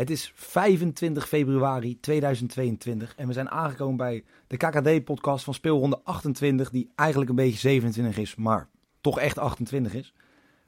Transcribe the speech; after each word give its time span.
Het 0.00 0.10
is 0.10 0.32
25 0.34 1.28
februari 1.28 2.00
2022 2.00 3.14
en 3.16 3.26
we 3.26 3.32
zijn 3.32 3.50
aangekomen 3.50 3.96
bij 3.96 4.24
de 4.46 4.56
KKD-podcast 4.56 5.44
van 5.44 5.54
speelronde 5.54 6.00
28, 6.04 6.70
die 6.70 6.90
eigenlijk 6.94 7.30
een 7.30 7.36
beetje 7.36 7.58
27 7.58 8.18
is, 8.18 8.34
maar 8.34 8.68
toch 9.00 9.18
echt 9.18 9.38
28 9.38 9.94
is. 9.94 10.12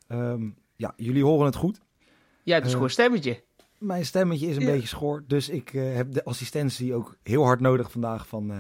Ehm, 0.09 0.49
ja, 0.77 0.93
jullie 0.97 1.25
horen 1.25 1.47
het 1.47 1.55
goed. 1.57 1.81
Jij 2.43 2.55
hebt 2.55 2.67
een 2.67 2.73
Eh, 2.73 2.77
schoon 2.79 2.91
stemmetje. 2.91 3.43
Mijn 3.79 4.05
stemmetje 4.05 4.47
is 4.47 4.57
een 4.57 4.63
Ja. 4.63 4.71
beetje 4.73 4.89
schoor, 4.89 5.25
dus 5.27 5.49
ik 5.49 5.75
eh, 5.75 5.95
heb 5.95 6.13
de 6.13 6.25
assistentie 6.25 6.95
ook 6.95 7.17
heel 7.23 7.45
hard 7.45 7.61
nodig 7.61 7.91
vandaag 7.91 8.27
van 8.29 8.51
eh, 8.51 8.57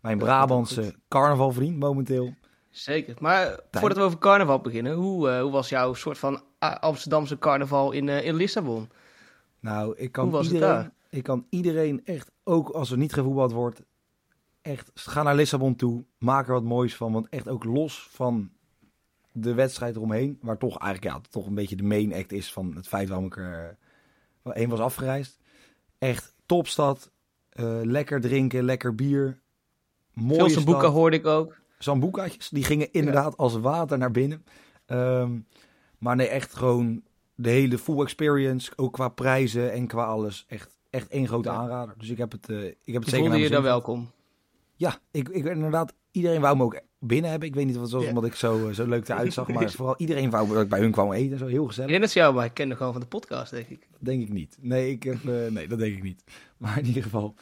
mijn 0.00 0.18
Dat 0.18 0.26
Brabantse 0.28 0.94
carnavalvriend 1.08 1.78
momenteel. 1.78 2.34
Zeker. 2.70 3.14
Maar 3.18 3.60
voordat 3.70 3.98
we 3.98 4.04
over 4.04 4.18
carnaval 4.18 4.60
beginnen, 4.60 4.92
hoe, 4.94 5.28
eh, 5.30 5.40
hoe 5.40 5.50
was 5.50 5.68
jouw 5.68 5.94
soort 5.94 6.18
van 6.18 6.42
Amsterdamse 6.58 7.38
carnaval 7.38 7.92
in, 7.92 8.08
eh, 8.08 8.24
in 8.26 8.34
Lissabon? 8.34 8.88
Nou, 9.60 9.94
ik 9.96 10.12
kan, 10.12 10.24
Hoe 10.24 10.32
was 10.32 10.44
het 10.46 10.54
iedereen, 10.54 10.74
daar? 10.74 10.92
ik 11.10 11.22
kan 11.22 11.46
iedereen 11.48 12.04
echt, 12.04 12.30
ook 12.44 12.68
als 12.68 12.90
er 12.90 12.98
niet 12.98 13.12
gevoetbald 13.12 13.52
wordt, 13.52 13.82
echt 14.62 14.90
ga 14.94 15.22
naar 15.22 15.34
Lissabon 15.34 15.76
toe. 15.76 16.04
Maak 16.18 16.46
er 16.46 16.52
wat 16.52 16.62
moois 16.62 16.96
van. 16.96 17.12
Want 17.12 17.28
echt 17.28 17.48
ook 17.48 17.64
los 17.64 18.08
van 18.10 18.50
de 19.32 19.54
wedstrijd 19.54 19.96
eromheen, 19.96 20.38
waar 20.42 20.58
toch 20.58 20.78
eigenlijk 20.78 21.14
ja, 21.14 21.20
toch 21.30 21.46
een 21.46 21.54
beetje 21.54 21.76
de 21.76 21.82
main 21.82 22.14
act 22.14 22.32
is 22.32 22.52
van 22.52 22.72
het 22.76 22.88
feit 22.88 23.08
waarom 23.08 23.26
ik 23.26 23.36
er 23.36 23.78
één 24.42 24.68
was 24.68 24.80
afgereisd. 24.80 25.40
Echt 25.98 26.34
topstad. 26.46 27.10
eh, 27.50 27.80
lekker 27.82 28.20
drinken, 28.20 28.64
lekker 28.64 28.94
bier. 28.94 29.40
Mooie 30.12 30.50
Veel 30.50 30.64
boeken 30.64 30.90
hoorde 30.90 31.16
ik 31.16 31.26
ook. 31.26 31.60
Sambuca's, 31.78 32.48
die 32.48 32.64
gingen 32.64 32.92
inderdaad 32.92 33.36
als 33.36 33.54
water 33.58 33.98
naar 33.98 34.10
binnen. 34.10 34.44
Ehm, 34.86 35.38
maar 35.98 36.16
nee, 36.16 36.28
echt 36.28 36.54
gewoon 36.54 37.02
de 37.42 37.50
hele 37.50 37.78
full 37.78 38.00
experience, 38.00 38.72
ook 38.76 38.92
qua 38.92 39.08
prijzen 39.08 39.72
en 39.72 39.86
qua 39.86 40.04
alles. 40.04 40.44
Echt, 40.48 40.78
echt 40.90 41.08
één 41.08 41.26
grote 41.28 41.48
Ja. 41.48 41.54
aanrader. 41.54 41.94
Dus 41.98 42.08
ik 42.08 42.18
heb 42.18 42.32
het, 42.32 42.48
eh, 42.48 42.64
ik 42.64 42.92
heb 42.92 43.02
het 43.02 43.10
Je 43.10 43.16
zeker 43.16 43.36
je 43.36 43.48
daar 43.48 43.62
welkom. 43.62 44.10
Ja, 44.76 44.98
ik, 45.10 45.28
ik 45.28 45.44
inderdaad, 45.44 45.94
iedereen 46.10 46.40
wou 46.40 46.56
me 46.56 46.62
ook 46.62 46.80
binnen 46.98 47.30
hebben. 47.30 47.48
Ik 47.48 47.54
weet 47.54 47.66
niet 47.66 47.76
of 47.76 47.82
het 47.82 47.90
was 47.90 48.06
omdat 48.06 48.24
ik 48.24 48.34
zo, 48.34 48.68
eh, 48.68 48.74
zo 48.74 48.86
leuk 48.86 49.08
eruit 49.08 49.32
zag, 49.32 49.48
maar 49.48 49.70
vooral 49.80 49.94
iedereen 49.98 50.30
wou 50.30 50.48
dat 50.48 50.62
ik 50.62 50.68
bij 50.68 50.80
hun 50.80 50.90
kwam 50.90 51.12
eten. 51.12 51.38
Zo 51.38 51.46
heel 51.46 51.66
gezellig. 51.66 52.00
dat 52.00 52.12
jou, 52.12 52.34
maar 52.34 52.44
ik 52.44 52.54
kende 52.54 52.76
gewoon 52.76 52.92
van 52.92 53.00
de 53.00 53.06
podcast, 53.06 53.50
denk 53.50 53.68
ik. 53.68 53.88
Denk 53.98 54.22
ik 54.22 54.32
niet. 54.32 54.56
Nee, 54.60 54.90
ik 54.90 55.02
heb, 55.02 55.24
eh, 55.28 55.46
nee, 55.50 55.68
dat 55.68 55.78
denk 55.78 55.96
ik 55.96 56.02
niet. 56.02 56.24
Maar 56.58 56.78
in 56.78 56.86
ieder 56.86 57.02
geval, 57.02 57.34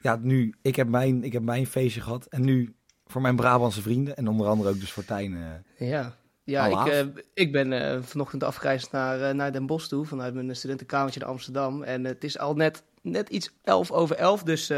ja, 0.00 0.18
nu, 0.22 0.54
ik 0.62 0.76
heb 0.76 0.88
mijn, 0.88 1.24
ik 1.24 1.32
heb 1.32 1.42
mijn 1.42 1.66
feestje 1.66 2.00
gehad. 2.00 2.26
En 2.26 2.44
nu 2.44 2.74
voor 3.06 3.20
mijn 3.20 3.36
Brabantse 3.36 3.82
vrienden 3.82 4.16
en 4.16 4.28
onder 4.28 4.46
andere 4.46 4.70
ook 4.70 4.80
dus 4.80 4.92
voor 4.92 5.04
Tijn. 5.04 5.64
Ja, 5.78 6.16
ja 6.46 6.66
ik, 6.66 6.86
eh, 6.92 7.06
ik 7.34 7.52
ben 7.52 7.72
eh, 7.72 8.02
vanochtend 8.02 8.42
afgereisd 8.42 8.92
naar, 8.92 9.20
eh, 9.20 9.34
naar 9.34 9.52
Den 9.52 9.66
Bosch 9.66 9.88
toe, 9.88 10.04
vanuit 10.06 10.34
mijn 10.34 10.56
studentenkamertje 10.56 11.20
in 11.20 11.26
Amsterdam. 11.26 11.82
En 11.82 12.04
het 12.04 12.24
is 12.24 12.38
al 12.38 12.54
net, 12.54 12.82
net 13.02 13.28
iets 13.28 13.50
elf 13.62 13.90
over 13.90 14.16
elf, 14.16 14.42
dus 14.42 14.70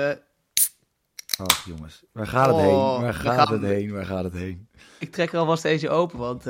Ach 1.38 1.64
jongens, 1.64 2.02
waar 2.12 2.27
gaat 2.27 2.47
het 2.47 2.55
Oh, 2.56 2.60
heen? 2.62 3.02
Waar 3.02 3.14
gaat 3.14 3.47
gaan- 3.48 3.52
het 3.52 3.62
heen? 3.62 3.92
Waar 3.92 4.05
gaat 4.06 4.25
het 4.25 4.33
heen? 4.33 4.69
ik 4.98 5.12
trek 5.12 5.33
er 5.33 5.38
alvast 5.38 5.64
eentje 5.64 5.88
open, 5.91 6.19
want 6.19 6.44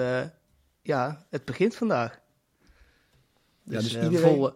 ja, 0.82 1.26
het 1.30 1.44
begint 1.44 1.76
vandaag. 1.76 2.20
Ja, 3.62 3.74
Dus, 3.80 3.82
dus 3.92 4.02
iedereen- 4.02 4.18
vol, 4.36 4.50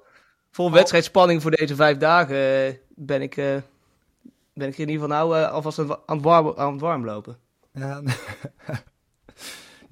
vol 0.51 0.73
wedstrijdspanning 0.73 1.43
voor 1.43 1.51
deze 1.51 1.75
vijf 1.75 1.97
dagen 1.97 2.79
ben, 2.89 3.23
ik, 3.23 3.35
ben 4.55 4.69
ik 4.69 4.79
in 4.79 4.89
ieder 4.89 4.93
geval 4.95 5.09
nou 5.09 5.45
alvast 5.45 5.79
aan, 5.79 5.89
het 5.89 5.95
wa- 5.97 6.03
aan, 6.07 6.17
het 6.17 6.25
warm, 6.25 6.53
aan 6.57 6.73
het 6.73 6.81
warm 6.81 7.05
lopen. 7.05 7.39
Ja, 7.73 8.03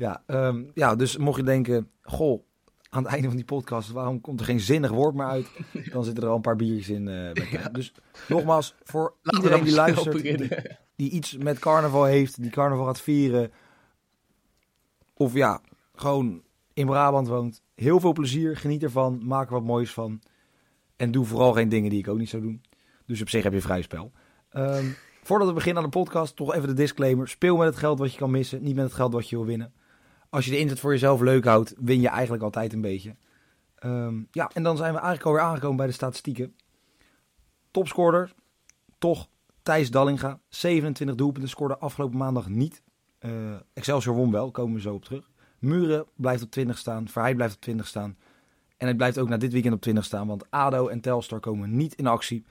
ja, 0.00 0.22
ehm, 0.26 0.64
ja, 0.74 0.96
dus 0.96 1.16
mocht 1.16 1.36
je 1.36 1.44
denken, 1.44 1.90
goh, 2.02 2.42
aan 2.88 3.02
het 3.02 3.12
einde 3.12 3.26
van 3.26 3.36
die 3.36 3.44
podcast, 3.44 3.90
waarom 3.90 4.20
komt 4.20 4.40
er 4.40 4.46
geen 4.46 4.60
zinnig 4.60 4.90
woord 4.90 5.14
meer 5.14 5.26
uit? 5.26 5.50
Dan 5.92 6.04
zitten 6.04 6.22
er 6.22 6.28
al 6.30 6.36
een 6.36 6.40
paar 6.42 6.56
biertjes 6.56 6.88
in. 6.88 7.08
eh, 7.08 7.32
bij. 7.32 7.68
Dus 7.72 7.94
nogmaals, 8.28 8.74
voor 8.82 9.14
Laten 9.22 9.42
iedereen 9.42 9.64
die 9.64 9.74
luistert, 9.74 10.22
die, 10.22 10.48
die 10.96 11.10
iets 11.10 11.36
met 11.36 11.58
carnaval 11.58 12.04
heeft, 12.04 12.42
die 12.42 12.50
carnaval 12.50 12.84
gaat 12.84 13.00
vieren, 13.00 13.50
of 15.14 15.34
ja, 15.34 15.60
gewoon 15.94 16.42
in 16.72 16.86
Brabant 16.86 17.28
woont, 17.28 17.62
heel 17.74 18.00
veel 18.00 18.12
plezier, 18.12 18.56
geniet 18.56 18.82
ervan, 18.82 19.20
maak 19.26 19.46
er 19.46 19.52
wat 19.52 19.64
moois 19.64 19.92
van. 19.92 20.20
En 20.96 21.10
doe 21.10 21.24
vooral 21.24 21.52
geen 21.52 21.68
dingen 21.68 21.90
die 21.90 21.98
ik 21.98 22.08
ook 22.08 22.18
niet 22.18 22.28
zou 22.28 22.42
doen. 22.42 22.62
Dus 23.06 23.20
op 23.20 23.28
zich 23.28 23.42
heb 23.42 23.52
je 23.52 23.60
vrij 23.60 23.82
spel. 23.82 24.12
Ehm, 24.50 24.84
voordat 25.22 25.48
we 25.48 25.54
beginnen 25.54 25.82
aan 25.82 25.90
de 25.90 25.98
podcast, 25.98 26.36
toch 26.36 26.54
even 26.54 26.68
de 26.68 26.74
disclaimer. 26.74 27.28
Speel 27.28 27.56
met 27.56 27.66
het 27.66 27.76
geld 27.76 27.98
wat 27.98 28.12
je 28.12 28.18
kan 28.18 28.30
missen, 28.30 28.62
niet 28.62 28.74
met 28.74 28.84
het 28.84 28.94
geld 28.94 29.12
wat 29.12 29.28
je 29.28 29.36
wil 29.36 29.46
winnen. 29.46 29.72
Als 30.30 30.44
je 30.44 30.50
de 30.50 30.58
inzet 30.58 30.80
voor 30.80 30.90
jezelf 30.90 31.20
leuk 31.20 31.44
houdt, 31.44 31.74
win 31.78 32.00
je 32.00 32.08
eigenlijk 32.08 32.42
altijd 32.42 32.72
een 32.72 32.80
beetje. 32.80 33.16
Ehm, 33.74 34.22
ja, 34.30 34.50
en 34.54 34.62
dan 34.62 34.76
zijn 34.76 34.92
we 34.92 34.98
eigenlijk 34.98 35.26
alweer 35.26 35.42
aangekomen 35.42 35.76
bij 35.76 35.86
de 35.86 35.92
statistieken. 35.92 36.54
Topscorer, 37.70 38.34
toch 38.98 39.28
Thijs 39.62 39.90
Dallinga. 39.90 40.40
27 40.48 41.16
doelpunten, 41.16 41.50
scoorde 41.50 41.78
afgelopen 41.78 42.18
maandag 42.18 42.48
niet. 42.48 42.82
Eh, 43.18 43.30
Excelsior 43.72 44.14
won 44.14 44.30
wel, 44.30 44.50
komen 44.50 44.74
we 44.74 44.80
zo 44.80 44.94
op 44.94 45.04
terug. 45.04 45.30
Muren 45.58 46.06
blijft 46.14 46.42
op 46.42 46.50
20 46.50 46.78
staan, 46.78 47.08
Verheid 47.08 47.36
blijft 47.36 47.54
op 47.54 47.60
20 47.60 47.86
staan. 47.86 48.16
En 48.76 48.86
het 48.86 48.96
blijft 48.96 49.18
ook 49.18 49.28
na 49.28 49.36
dit 49.36 49.52
weekend 49.52 49.74
op 49.74 49.80
20 49.80 50.04
staan, 50.04 50.26
want 50.26 50.50
ADO 50.50 50.88
en 50.88 51.00
Telstar 51.00 51.40
komen 51.40 51.76
niet 51.76 51.94
in 51.94 52.06
actie 52.06 52.44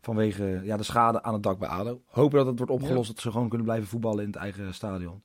vanwege 0.00 0.60
ja, 0.64 0.76
de 0.76 0.82
schade 0.82 1.22
aan 1.22 1.32
het 1.32 1.42
dak 1.42 1.58
bij 1.58 1.68
ADO. 1.68 2.02
Hopen 2.06 2.38
dat 2.38 2.46
het 2.46 2.58
wordt 2.58 2.72
opgelost, 2.72 3.08
dat 3.08 3.20
ze 3.20 3.30
gewoon 3.30 3.48
kunnen 3.48 3.66
blijven 3.66 3.88
voetballen 3.88 4.20
in 4.20 4.30
het 4.30 4.36
eigen 4.36 4.74
stadion. 4.74 5.22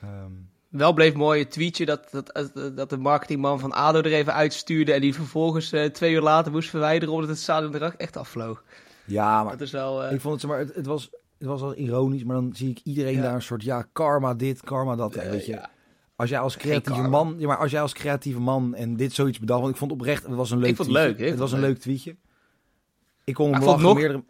Ehm, 0.00 0.32
Wel 0.72 0.92
bleef 0.92 1.14
mooi 1.14 1.40
het 1.40 1.50
tweetje 1.50 1.84
dat, 1.86 2.08
dat, 2.10 2.52
dat 2.76 2.90
de 2.90 2.96
marketingman 2.96 3.60
van 3.60 3.72
ADO 3.72 3.98
er 3.98 4.12
even 4.12 4.34
uitstuurde... 4.34 4.92
en 4.92 5.00
die 5.00 5.14
vervolgens 5.14 5.72
eh, 5.72 5.84
twee 5.84 6.12
uur 6.12 6.20
later 6.20 6.52
moest 6.52 6.70
verwijderen 6.70 7.14
omdat 7.14 7.28
het 7.30 7.38
stadion 7.38 7.74
er 7.74 7.94
echt 7.96 8.16
afvloog. 8.16 8.64
ja, 9.04 9.42
maar 9.42 9.52
Dat 9.52 9.60
is 9.60 9.70
wel... 9.72 10.04
eh, 10.04 10.12
ik 10.12 10.20
vond 10.20 10.40
het, 10.42 10.50
maar, 10.50 10.58
het, 10.58 10.74
het, 10.74 10.86
was, 10.86 11.10
het 11.38 11.48
was 11.48 11.60
wel 11.60 11.74
ironisch, 11.76 12.24
maar 12.24 12.36
dan 12.36 12.50
zie 12.54 12.70
ik 12.70 12.80
iedereen 12.84 13.14
Ja. 13.14 13.22
daar 13.22 13.34
een 13.34 13.42
soort, 13.42 13.62
ja, 13.62 13.86
karma 13.92 14.34
dit, 14.34 14.60
karma 14.62 14.96
dat. 14.96 15.14
eh, 15.14 15.30
weet 15.30 15.46
je. 15.46 15.52
ja. 15.52 15.70
Als 16.16 16.30
jij 16.30 16.38
als 16.38 16.56
creatieve 16.56 17.08
man, 17.08 17.34
ja, 17.38 17.46
maar 17.46 17.56
als 17.58 17.70
jij 17.70 17.80
als 17.80 17.92
creatieve 17.92 18.40
man 18.40 18.74
en 18.74 18.96
dit 18.96 19.12
zoiets 19.12 19.38
bedacht, 19.38 19.60
want 19.60 19.72
ik 19.72 19.78
vond 19.78 19.92
oprecht, 19.92 20.26
het 20.26 20.34
was 20.34 20.50
een 20.50 20.58
leuk 20.58 20.68
Ik 20.70 20.76
vond 20.76 20.88
het 20.88 20.96
tweetje. 20.96 21.16
leuk, 21.18 21.24
ik 21.26 21.30
het 21.30 21.40
was 21.40 21.52
een 21.52 21.60
leuk 21.60 21.78
tweetje. 21.78 22.16
Ik 23.24 23.34
kon 23.34 23.52
hem 23.52 23.64
lachen 23.64 23.82
nog- 23.82 23.94
meerdere... 23.96 24.22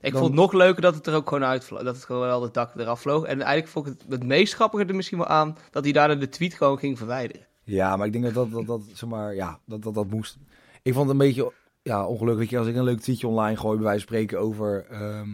Ik 0.00 0.12
Dan- 0.12 0.20
vond 0.20 0.32
het 0.32 0.40
nog 0.40 0.52
leuker 0.52 0.82
dat 0.82 0.94
het 0.94 1.06
er 1.06 1.14
ook 1.14 1.28
gewoon 1.28 1.44
uitvloog. 1.44 1.82
Dat 1.82 1.94
het 1.94 2.04
gewoon 2.04 2.26
wel 2.26 2.42
het 2.42 2.54
dak 2.54 2.74
eraf 2.76 3.00
vloog. 3.00 3.24
En 3.24 3.40
eigenlijk 3.40 3.68
vond 3.68 3.86
ik 3.86 3.92
het 3.92 4.04
het 4.08 4.24
meest 4.24 4.54
grappige 4.54 4.84
er 4.84 4.94
misschien 4.94 5.18
wel 5.18 5.26
aan... 5.26 5.56
dat 5.70 5.84
hij 5.84 5.92
daarna 5.92 6.14
de 6.14 6.28
tweet 6.28 6.54
gewoon 6.54 6.78
ging 6.78 6.98
verwijderen. 6.98 7.46
Ja, 7.64 7.96
maar 7.96 8.06
ik 8.06 8.12
denk 8.12 8.24
dat 8.24 8.34
dat, 8.34 8.50
dat, 8.50 8.66
dat, 8.66 8.82
zeg 8.98 9.08
maar, 9.08 9.34
ja, 9.34 9.58
dat, 9.64 9.82
dat, 9.82 9.94
dat 9.94 10.10
moest. 10.10 10.38
Ik 10.82 10.92
vond 10.94 11.08
het 11.08 11.20
een 11.20 11.26
beetje 11.26 11.52
ja, 11.82 12.06
ongelukkig 12.06 12.38
weet 12.38 12.50
je, 12.50 12.58
als 12.58 12.66
ik 12.66 12.76
een 12.76 12.84
leuk 12.84 13.00
tweetje 13.00 13.28
online 13.28 13.56
gooi, 13.56 13.76
bij 13.76 13.86
wijze 13.86 14.06
van 14.06 14.08
spreken 14.08 14.40
over... 14.40 14.86
ehm, 14.86 15.28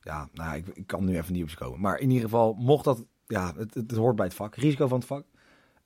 ja, 0.00 0.28
nou, 0.32 0.56
ik, 0.56 0.66
ik 0.66 0.86
kan 0.86 1.04
nu 1.04 1.16
even 1.16 1.32
niet 1.32 1.42
op 1.42 1.50
ze 1.50 1.56
komen. 1.56 1.80
Maar 1.80 1.98
in 1.98 2.08
ieder 2.08 2.24
geval, 2.24 2.54
mocht 2.58 2.84
dat... 2.84 3.04
Ja, 3.26 3.52
het, 3.56 3.74
het, 3.74 3.92
hoort 3.92 4.16
bij 4.16 4.26
het 4.26 4.34
vak. 4.34 4.54
Risico 4.54 4.86
van 4.88 4.98
het 4.98 5.06
vak. 5.06 5.24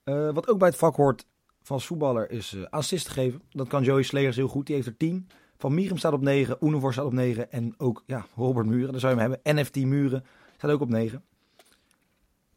Eh, 0.03 0.33
wat 0.33 0.47
ook 0.47 0.57
bij 0.59 0.67
het 0.67 0.77
vak 0.77 0.95
hoort 0.95 1.25
van 1.61 1.81
voetballer 1.81 2.31
is 2.31 2.53
eh 2.53 2.63
assist 2.69 3.07
geven. 3.07 3.41
Dat 3.49 3.67
kan 3.67 3.83
Joey 3.83 4.03
Slegers 4.03 4.35
heel 4.35 4.47
goed. 4.47 4.65
Die 4.65 4.75
heeft 4.75 4.87
er 4.87 4.97
10. 4.97 5.27
Van 5.61 5.73
Mierum 5.73 5.97
staat 5.97 6.13
op 6.13 6.21
9. 6.21 6.57
Oenevor 6.61 6.93
staat 6.93 7.05
op 7.05 7.13
9. 7.13 7.51
En 7.51 7.73
ook 7.77 8.03
ja, 8.05 8.25
Robert 8.35 8.65
Muren, 8.65 8.91
daar 8.91 8.99
zou 8.99 9.15
je 9.15 9.21
hem 9.21 9.31
hebben. 9.31 9.61
NFT 9.61 9.75
Muren 9.75 10.25
staat 10.57 10.71
ook 10.71 10.81
op 10.81 10.89
9. 10.89 11.23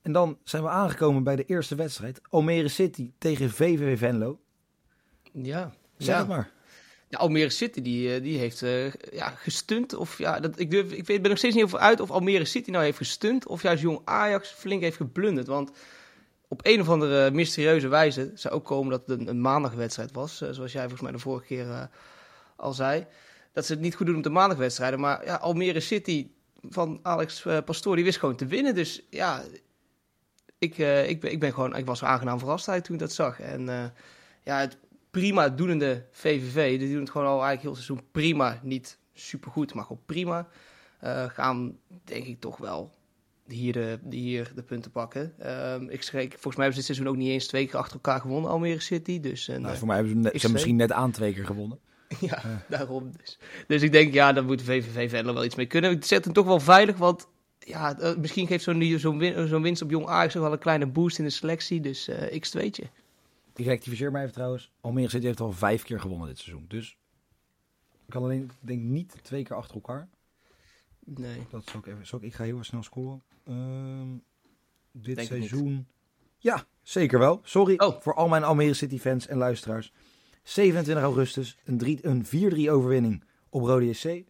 En 0.02 0.12
dan 0.12 0.38
zijn 0.44 0.62
we 0.62 0.68
aangekomen 0.68 1.22
bij 1.22 1.36
de 1.36 1.44
eerste 1.44 1.74
wedstrijd. 1.74 2.20
Almere 2.28 2.68
City 2.68 3.10
tegen 3.18 3.50
VVV 3.50 3.98
Venlo. 3.98 4.38
Ja. 5.32 5.72
Zeg 5.96 6.14
ja. 6.14 6.18
het 6.18 6.28
maar. 6.28 6.50
Ja, 7.08 7.18
Almere 7.18 7.50
City 7.50 7.82
die, 7.82 8.14
eh, 8.14 8.22
die 8.22 8.38
heeft 8.38 8.62
eh, 8.62 8.92
ja, 8.92 9.28
gestunt. 9.28 9.94
Of, 9.94 10.18
ja, 10.18 10.40
dat, 10.40 10.58
ik, 10.58 10.70
durf, 10.70 10.92
ik 10.92 11.06
weet, 11.06 11.20
ben 11.20 11.30
nog 11.30 11.38
steeds 11.38 11.54
niet 11.54 11.64
over 11.64 11.78
uit 11.78 12.00
of 12.00 12.10
Almere 12.10 12.44
City 12.44 12.70
nou 12.70 12.84
heeft 12.84 12.96
gestunt. 12.96 13.46
Of 13.46 13.62
juist 13.62 13.82
jong 13.82 14.00
Ajax 14.04 14.48
flink 14.48 14.82
heeft 14.82 14.96
geblunderd. 14.96 15.46
Want 15.46 15.70
op 16.48 16.60
een 16.62 16.80
of 16.80 16.88
andere 16.88 17.30
mysterieuze 17.30 17.88
wijze 17.88 18.30
zou 18.34 18.54
ook 18.54 18.64
komen 18.64 18.90
dat 18.90 19.06
het 19.06 19.20
een, 19.20 19.28
een 19.28 19.40
maandagwedstrijd 19.40 20.12
was. 20.12 20.40
eh, 20.40 20.48
zoals 20.50 20.72
jij 20.72 20.80
volgens 20.80 21.02
mij 21.02 21.12
de 21.12 21.18
vorige 21.18 21.46
keer 21.46 21.70
eh, 21.70 21.82
al 22.56 22.72
zei. 22.72 23.06
Dat 23.52 23.66
ze 23.66 23.72
het 23.72 23.80
niet 23.80 23.94
goed 23.94 24.06
doen 24.06 24.16
op 24.16 24.22
de 24.22 24.30
maandagwedstrijden. 24.30 25.00
Maar 25.00 25.24
ja, 25.24 25.34
Almere 25.34 25.80
City 25.80 26.28
van 26.68 27.00
Alex 27.02 27.44
eh, 27.44 27.58
Pastoor 27.64 27.96
die 27.96 28.04
wist 28.04 28.18
gewoon 28.18 28.36
te 28.36 28.46
winnen. 28.46 28.74
Dus 28.74 29.02
ja, 29.10 29.42
ik, 30.58 30.78
eh, 30.78 31.08
ik, 31.08 31.20
ben, 31.20 31.32
ik 31.32 31.40
ben 31.40 31.52
gewoon, 31.52 31.76
ik 31.76 31.86
was 31.86 32.04
aangenaam 32.04 32.38
verrast 32.38 32.64
toen 32.64 32.94
ik 32.94 32.98
dat 32.98 33.12
zag. 33.12 33.40
En 33.40 33.68
eh, 33.68 33.84
ja, 34.42 34.58
het 34.58 34.78
prima 35.10 35.48
doenende 35.48 36.06
VVV, 36.10 36.78
die 36.78 36.90
doen 36.90 37.00
het 37.00 37.10
gewoon 37.10 37.26
al 37.26 37.44
eigenlijk 37.44 37.62
heel 37.62 37.74
seizoen 37.74 38.10
prima. 38.12 38.60
Niet 38.62 38.98
supergoed, 39.12 39.74
maar 39.74 39.84
gewoon 39.84 40.02
prima. 40.06 40.48
Gaan 41.28 41.78
denk 42.04 42.26
ik 42.26 42.40
toch 42.40 42.56
wel 42.56 42.94
hier 43.46 43.72
de, 43.72 43.98
hier 44.10 44.52
de 44.54 44.62
punten 44.62 44.90
pakken. 44.90 45.34
Ehm, 45.38 45.88
ik 45.88 46.02
schreek, 46.02 46.30
volgens 46.30 46.56
mij 46.56 46.64
hebben 46.64 46.82
ze 46.82 46.86
dit 46.86 46.96
seizoen 46.96 47.08
ook 47.08 47.16
niet 47.16 47.28
eens 47.28 47.46
twee 47.46 47.66
keer 47.66 47.76
achter 47.76 47.94
elkaar 47.94 48.20
gewonnen, 48.20 48.50
Almere 48.50 48.80
City. 48.80 49.20
Dus 49.20 49.48
een, 49.48 49.60
Nou, 49.60 49.76
voor 49.76 49.86
mij 49.86 49.96
hebben 49.96 50.14
ze, 50.14 50.20
net, 50.20 50.40
ze 50.40 50.52
misschien 50.52 50.76
net 50.76 50.92
aan 50.92 51.10
twee 51.10 51.34
keer 51.34 51.46
gewonnen. 51.46 51.78
ja, 52.30 52.64
daarom 52.68 53.12
dus. 53.16 53.38
Dus 53.66 53.82
ik 53.82 53.92
denk, 53.92 54.12
ja, 54.14 54.32
daar 54.32 54.44
moet 54.44 54.62
VVV 54.62 55.10
verder 55.10 55.34
wel 55.34 55.44
iets 55.44 55.54
mee 55.54 55.66
kunnen. 55.66 55.90
Ik 55.90 56.04
zet 56.04 56.24
hem 56.24 56.34
toch 56.34 56.46
wel 56.46 56.60
veilig, 56.60 56.96
want 56.96 57.28
ja, 57.58 57.98
eh, 57.98 58.16
misschien 58.16 58.46
geeft 58.46 58.64
zo'n 58.64 58.98
zo'n 58.98 59.18
win, 59.18 59.62
winst 59.62 59.82
op 59.82 59.90
Jong 59.90 60.06
Ajax 60.06 60.36
ook 60.36 60.42
wel 60.42 60.52
een 60.52 60.58
kleine 60.58 60.86
boost 60.86 61.18
in 61.18 61.24
de 61.24 61.30
selectie. 61.30 61.80
Dus 61.80 62.08
eh 62.08 62.32
ik 62.32 62.44
zweetje. 62.44 62.82
Ik 63.54 63.64
rectificeer 63.64 64.10
mij 64.10 64.22
even 64.22 64.34
trouwens. 64.34 64.70
Almere 64.80 65.08
City 65.08 65.26
heeft 65.26 65.40
al 65.40 65.52
vijf 65.52 65.82
keer 65.82 66.00
gewonnen 66.00 66.28
dit 66.28 66.38
seizoen. 66.38 66.64
Dus 66.68 66.96
Ik 68.06 68.10
kan 68.10 68.22
alleen, 68.22 68.50
denk 68.60 68.80
niet 68.82 69.14
twee 69.22 69.44
keer 69.44 69.56
achter 69.56 69.74
elkaar. 69.74 70.08
Nee. 71.04 71.46
Dat 71.50 71.64
zal 71.64 71.80
ik 71.80 71.86
even. 71.86 72.06
Zal 72.06 72.18
ik, 72.18 72.24
ik 72.24 72.34
ga 72.34 72.44
heel 72.44 72.56
erg 72.58 72.66
snel 72.66 72.82
scrollen. 72.82 73.22
Ehm, 73.44 74.08
dit 74.92 75.16
Denk 75.16 75.28
seizoen. 75.28 75.86
Ja, 76.38 76.64
zeker 76.82 77.18
wel. 77.18 77.40
Sorry 77.42 77.74
Oh. 77.76 78.00
voor 78.00 78.14
al 78.14 78.28
mijn 78.28 78.44
Almere 78.44 78.74
City 78.74 78.98
fans 78.98 79.26
en 79.26 79.36
luisteraars. 79.38 79.92
27 80.44 81.04
augustus 81.04 81.56
een, 81.64 81.98
een 82.02 82.24
4-3 82.66 82.70
overwinning 82.70 83.24
op 83.48 83.62
Rode 83.62 83.86
JC. 83.88 84.24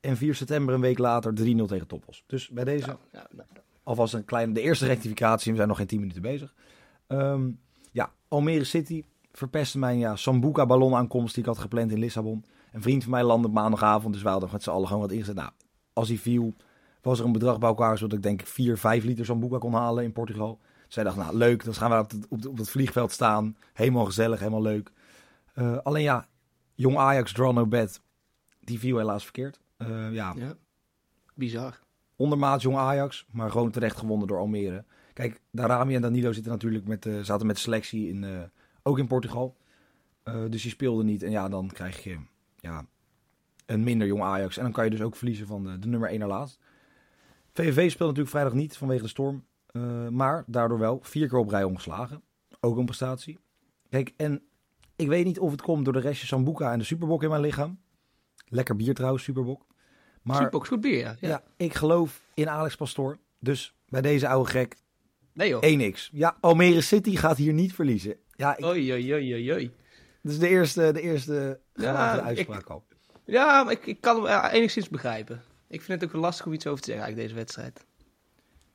En 0.00 0.16
4 0.16 0.34
september 0.34 0.74
een 0.74 0.80
week 0.80 0.98
later 0.98 1.32
3-0 1.32 1.34
tegen 1.66 1.86
Toppos. 1.86 2.24
Dus 2.26 2.48
bij 2.48 2.64
deze 2.64 2.86
Nou, 2.86 2.98
nou, 3.12 3.26
nou, 3.30 3.48
nou. 3.52 3.64
alvast 3.82 4.14
een 4.14 4.24
kleine, 4.24 4.52
de 4.52 4.60
eerste 4.60 4.86
rectificatie. 4.86 5.50
We 5.50 5.56
zijn 5.56 5.68
nog 5.68 5.76
geen 5.76 5.86
10 5.86 6.00
minuten 6.00 6.22
bezig. 6.22 6.54
Ehm, 7.06 7.50
ja, 7.92 8.12
Almere 8.28 8.64
City 8.64 9.04
verpestte 9.32 9.78
mijn 9.78 9.98
ja, 9.98 10.16
Sambuca 10.16 10.66
ballonaankomst 10.66 11.34
die 11.34 11.42
ik 11.42 11.48
had 11.48 11.58
gepland 11.58 11.90
in 11.90 11.98
Lissabon. 11.98 12.44
Een 12.72 12.82
vriend 12.82 13.02
van 13.02 13.12
mij 13.12 13.22
landde 13.24 13.48
maandagavond, 13.48 14.12
dus 14.14 14.22
we 14.22 14.28
hadden 14.28 14.48
met 14.52 14.62
z'n 14.62 14.70
allen 14.70 14.86
gewoon 14.86 15.02
wat 15.02 15.12
ingezet. 15.12 15.34
Nou, 15.34 15.50
als 15.92 16.08
hij 16.08 16.16
viel, 16.18 16.54
was 17.02 17.18
er 17.18 17.24
een 17.24 17.32
bedrag 17.32 17.58
bij 17.58 17.68
elkaar 17.68 17.98
zodat 17.98 18.16
ik 18.16 18.22
denk 18.22 18.40
ik 18.40 18.46
4, 18.46 18.78
5 18.78 19.04
liter 19.04 19.24
Sambuca 19.24 19.58
kon 19.58 19.72
halen 19.74 20.04
in 20.04 20.12
Portugal. 20.12 20.58
Dus 20.84 20.94
zij 20.94 21.04
dacht, 21.04 21.16
nou 21.16 21.36
leuk, 21.36 21.64
dan 21.64 21.74
gaan 21.74 21.90
we 21.90 21.96
op 21.98 22.10
het, 22.10 22.24
op, 22.28 22.36
het- 22.38 22.46
op 22.46 22.56
het 22.58 22.70
vliegveld 22.70 23.12
staan. 23.12 23.56
Helemaal 23.72 24.04
gezellig, 24.04 24.38
helemaal 24.38 24.62
leuk. 24.62 24.90
Eh, 25.56 25.76
alleen 25.82 26.02
ja, 26.02 26.28
jong 26.74 26.96
Ajax, 26.96 27.32
draw 27.32 27.52
no 27.52 27.66
bed, 27.66 28.02
die 28.60 28.78
viel 28.78 28.98
helaas 28.98 29.22
verkeerd. 29.22 29.60
Eh, 29.76 30.12
ja, 30.12 30.34
Ja. 30.36 30.56
Bizar. 31.34 31.78
ondermaat 32.16 32.62
jong 32.62 32.76
Ajax, 32.76 33.26
maar 33.32 33.50
gewoon 33.50 33.70
terecht 33.70 33.96
gewonnen 33.96 34.28
door 34.28 34.38
Almere. 34.38 34.84
Kijk, 35.12 35.40
Darami 35.50 35.94
en 35.94 36.00
Danilo 36.00 36.32
zitten 36.32 36.52
natuurlijk 36.52 36.86
met, 36.86 37.02
de 37.02 37.24
zaten 37.24 37.46
met 37.46 37.58
selectie 37.58 38.08
in, 38.08 38.24
eh, 38.24 38.42
ook 38.82 38.98
in 38.98 39.06
Portugal. 39.06 39.56
Eh, 40.22 40.34
dus 40.50 40.62
die 40.62 40.70
speelden 40.70 41.06
niet. 41.06 41.22
En 41.22 41.30
ja, 41.30 41.48
dan 41.48 41.70
krijg 41.72 42.04
je 42.04 42.18
ja, 42.56 42.86
een 43.66 43.84
minder 43.84 44.06
jong 44.06 44.22
Ajax. 44.22 44.56
En 44.56 44.62
dan 44.62 44.72
kan 44.72 44.84
je 44.84 44.90
dus 44.90 45.02
ook 45.02 45.16
verliezen 45.16 45.46
van 45.46 45.64
de, 45.64 45.78
de 45.78 45.86
nummer 45.86 46.08
1 46.08 46.18
naar 46.18 46.28
laatst. 46.28 46.58
VVV 47.52 47.90
speelt 47.90 48.08
natuurlijk 48.08 48.28
vrijdag 48.28 48.52
niet 48.52 48.76
vanwege 48.76 49.02
de 49.02 49.08
storm. 49.08 49.44
Eh, 49.66 50.08
maar 50.08 50.44
daardoor 50.46 50.78
wel 50.78 50.98
vier 51.02 51.28
keer 51.28 51.38
op 51.38 51.48
rij 51.48 51.64
ongeslagen. 51.64 52.22
Ook 52.60 52.76
een 52.76 52.84
prestatie. 52.84 53.38
Kijk, 53.88 54.12
en 54.16 54.42
ik 54.96 55.08
weet 55.08 55.24
niet 55.24 55.38
of 55.38 55.50
het 55.50 55.62
komt 55.62 55.84
door 55.84 55.92
de 55.92 56.00
restje 56.00 56.26
Sambuca 56.26 56.72
en 56.72 56.78
de 56.78 56.84
Superbok 56.84 57.22
in 57.22 57.28
mijn 57.28 57.40
lichaam. 57.40 57.78
Lekker 58.48 58.76
bier 58.76 58.94
trouwens, 58.94 59.24
Superbok. 59.24 59.66
Maar 60.22 60.36
Superbox 60.36 60.68
goed 60.68 60.80
bier, 60.80 60.98
ja. 60.98 61.16
ja. 61.20 61.28
ja. 61.28 61.42
ik 61.56 61.74
geloof 61.74 62.22
in 62.34 62.48
Alex 62.48 62.76
Pastoor. 62.76 63.18
Dus 63.38 63.74
bij 63.88 64.00
deze 64.00 64.28
oude 64.28 64.50
gek 64.50 64.76
Nee 65.32 65.48
joh. 65.48 65.92
1x. 65.92 66.10
Ja, 66.12 66.36
Almere 66.40 66.80
City 66.80 67.16
gaat 67.16 67.36
hier 67.36 67.52
niet 67.52 67.74
verliezen. 67.74 68.16
Ja, 68.32 68.56
ik, 68.56 68.64
Oei, 68.64 68.92
oei, 68.92 69.14
oei, 69.14 69.52
oei, 69.52 69.74
dat 70.22 70.32
is 70.32 70.38
de 70.38 70.48
eerste, 70.48 70.92
de 70.92 71.00
eerste 71.00 71.60
Ja, 71.74 72.14
ik- 72.14 72.24
uitspraak 72.24 72.66
al. 72.68 72.84
Ja, 73.24 73.62
maar 73.62 73.72
ik, 73.72 73.86
ik 73.86 74.00
kan 74.00 74.16
hem 74.16 74.24
ja, 74.26 74.52
enigszins 74.52 74.88
begrijpen. 74.88 75.42
Ik 75.68 75.82
vind 75.82 76.00
het 76.00 76.08
ook 76.08 76.14
wel 76.14 76.24
lastig 76.24 76.46
om 76.46 76.52
iets 76.52 76.66
over 76.66 76.80
te 76.82 76.90
zeggen, 76.90 77.04
eigenlijk, 77.04 77.34
deze 77.34 77.44
wedstrijd. 77.44 77.86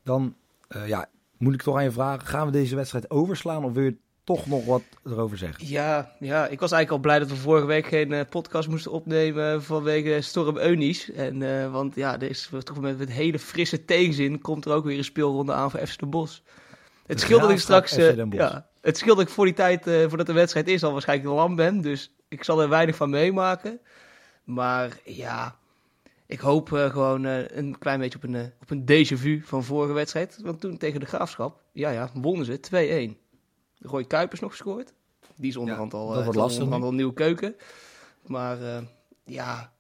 Dan 0.03 0.35
eh, 0.68 0.88
ja, 0.88 1.09
moet 1.38 1.53
ik 1.53 1.62
toch 1.62 1.75
aan 1.75 1.83
je 1.83 1.91
vragen. 1.91 2.27
Gaan 2.27 2.45
we 2.45 2.51
deze 2.51 2.75
wedstrijd 2.75 3.09
overslaan 3.09 3.63
of 3.63 3.73
wil 3.73 3.83
je 3.83 3.97
toch 4.23 4.47
nog 4.47 4.65
wat 4.65 4.83
erover 5.06 5.38
zeggen? 5.38 5.68
Ja, 5.68 6.15
ja, 6.19 6.47
ik 6.47 6.59
was 6.59 6.71
eigenlijk 6.71 6.91
al 6.91 7.09
blij 7.09 7.19
dat 7.19 7.29
we 7.29 7.35
vorige 7.35 7.65
week 7.65 7.85
geen 7.85 8.13
eh, 8.13 8.21
podcast 8.29 8.69
moesten 8.69 8.91
opnemen 8.91 9.63
vanwege 9.63 10.21
Storm 10.21 10.57
Eunice. 10.57 11.13
En, 11.13 11.41
eh, 11.41 11.71
want 11.71 11.95
ja, 11.95 12.13
er 12.13 12.29
is 12.29 12.50
toch 12.63 12.79
met, 12.79 12.97
met 12.97 13.12
hele 13.12 13.39
frisse 13.39 13.85
tegenzin 13.85 14.41
komt 14.41 14.65
er 14.65 14.73
ook 14.73 14.85
weer 14.85 14.97
een 14.97 15.03
speelronde 15.03 15.53
aan 15.53 15.71
voor 15.71 15.88
FC 15.88 16.00
Den 16.00 16.09
Bosch. 16.09 16.39
Het 17.06 17.19
scheelt 17.19 17.41
dat 17.41 17.50
ik 17.50 17.59
straks... 17.59 17.97
Eh, 17.97 18.15
ja, 18.29 18.68
het 18.81 18.97
scheelt 18.97 19.18
dat 19.18 19.27
ik 19.27 19.33
voor 19.33 19.45
die 19.45 19.53
tijd, 19.53 19.83
voordat 19.83 20.25
de 20.25 20.33
wedstrijd 20.33 20.68
is, 20.68 20.83
al 20.83 20.91
waarschijnlijk 20.91 21.29
lam 21.29 21.56
ben. 21.56 21.81
Dus 21.81 22.13
ik 22.27 22.44
zal 22.44 22.62
er 22.62 22.69
weinig 22.69 22.95
van 22.95 23.09
meemaken. 23.09 23.79
Maar 24.44 24.97
ja, 25.06 25.56
ik 26.25 26.39
hoop 26.39 26.68
gewoon 26.69 27.23
een 27.23 27.77
klein 27.79 28.00
beetje 28.00 28.18
op 28.18 28.23
een, 28.23 28.51
op 28.62 28.69
een 28.69 28.81
déjà 28.81 29.18
vu 29.18 29.41
van 29.45 29.63
vorige 29.63 29.94
wedstrijd. 29.94 30.39
Want 30.41 30.62
toen 30.62 30.77
tegen 30.77 31.00
de 31.00 31.06
Graafschap, 31.06 31.62
ja 31.71 31.89
ja, 31.89 32.09
wonnen 32.13 32.45
ze 32.45 33.13
2-1. 33.15 33.31
Roy 33.81 34.06
Kuipers 34.06 34.39
nog 34.39 34.51
gescoord. 34.51 34.94
Die 35.36 35.50
is 35.50 35.57
onderhand 35.57 35.94
al, 35.94 36.07
dat 36.07 36.18
eh, 36.18 36.24
wordt 36.24 36.38
al 36.38 36.44
lastig 36.44 36.63
onderhand 36.63 36.92
al 36.92 36.95
nieuwe 36.98 37.13
keuken. 37.13 37.56
Maar 38.28 38.62
eh, 38.62 38.81
ja, 39.25 39.74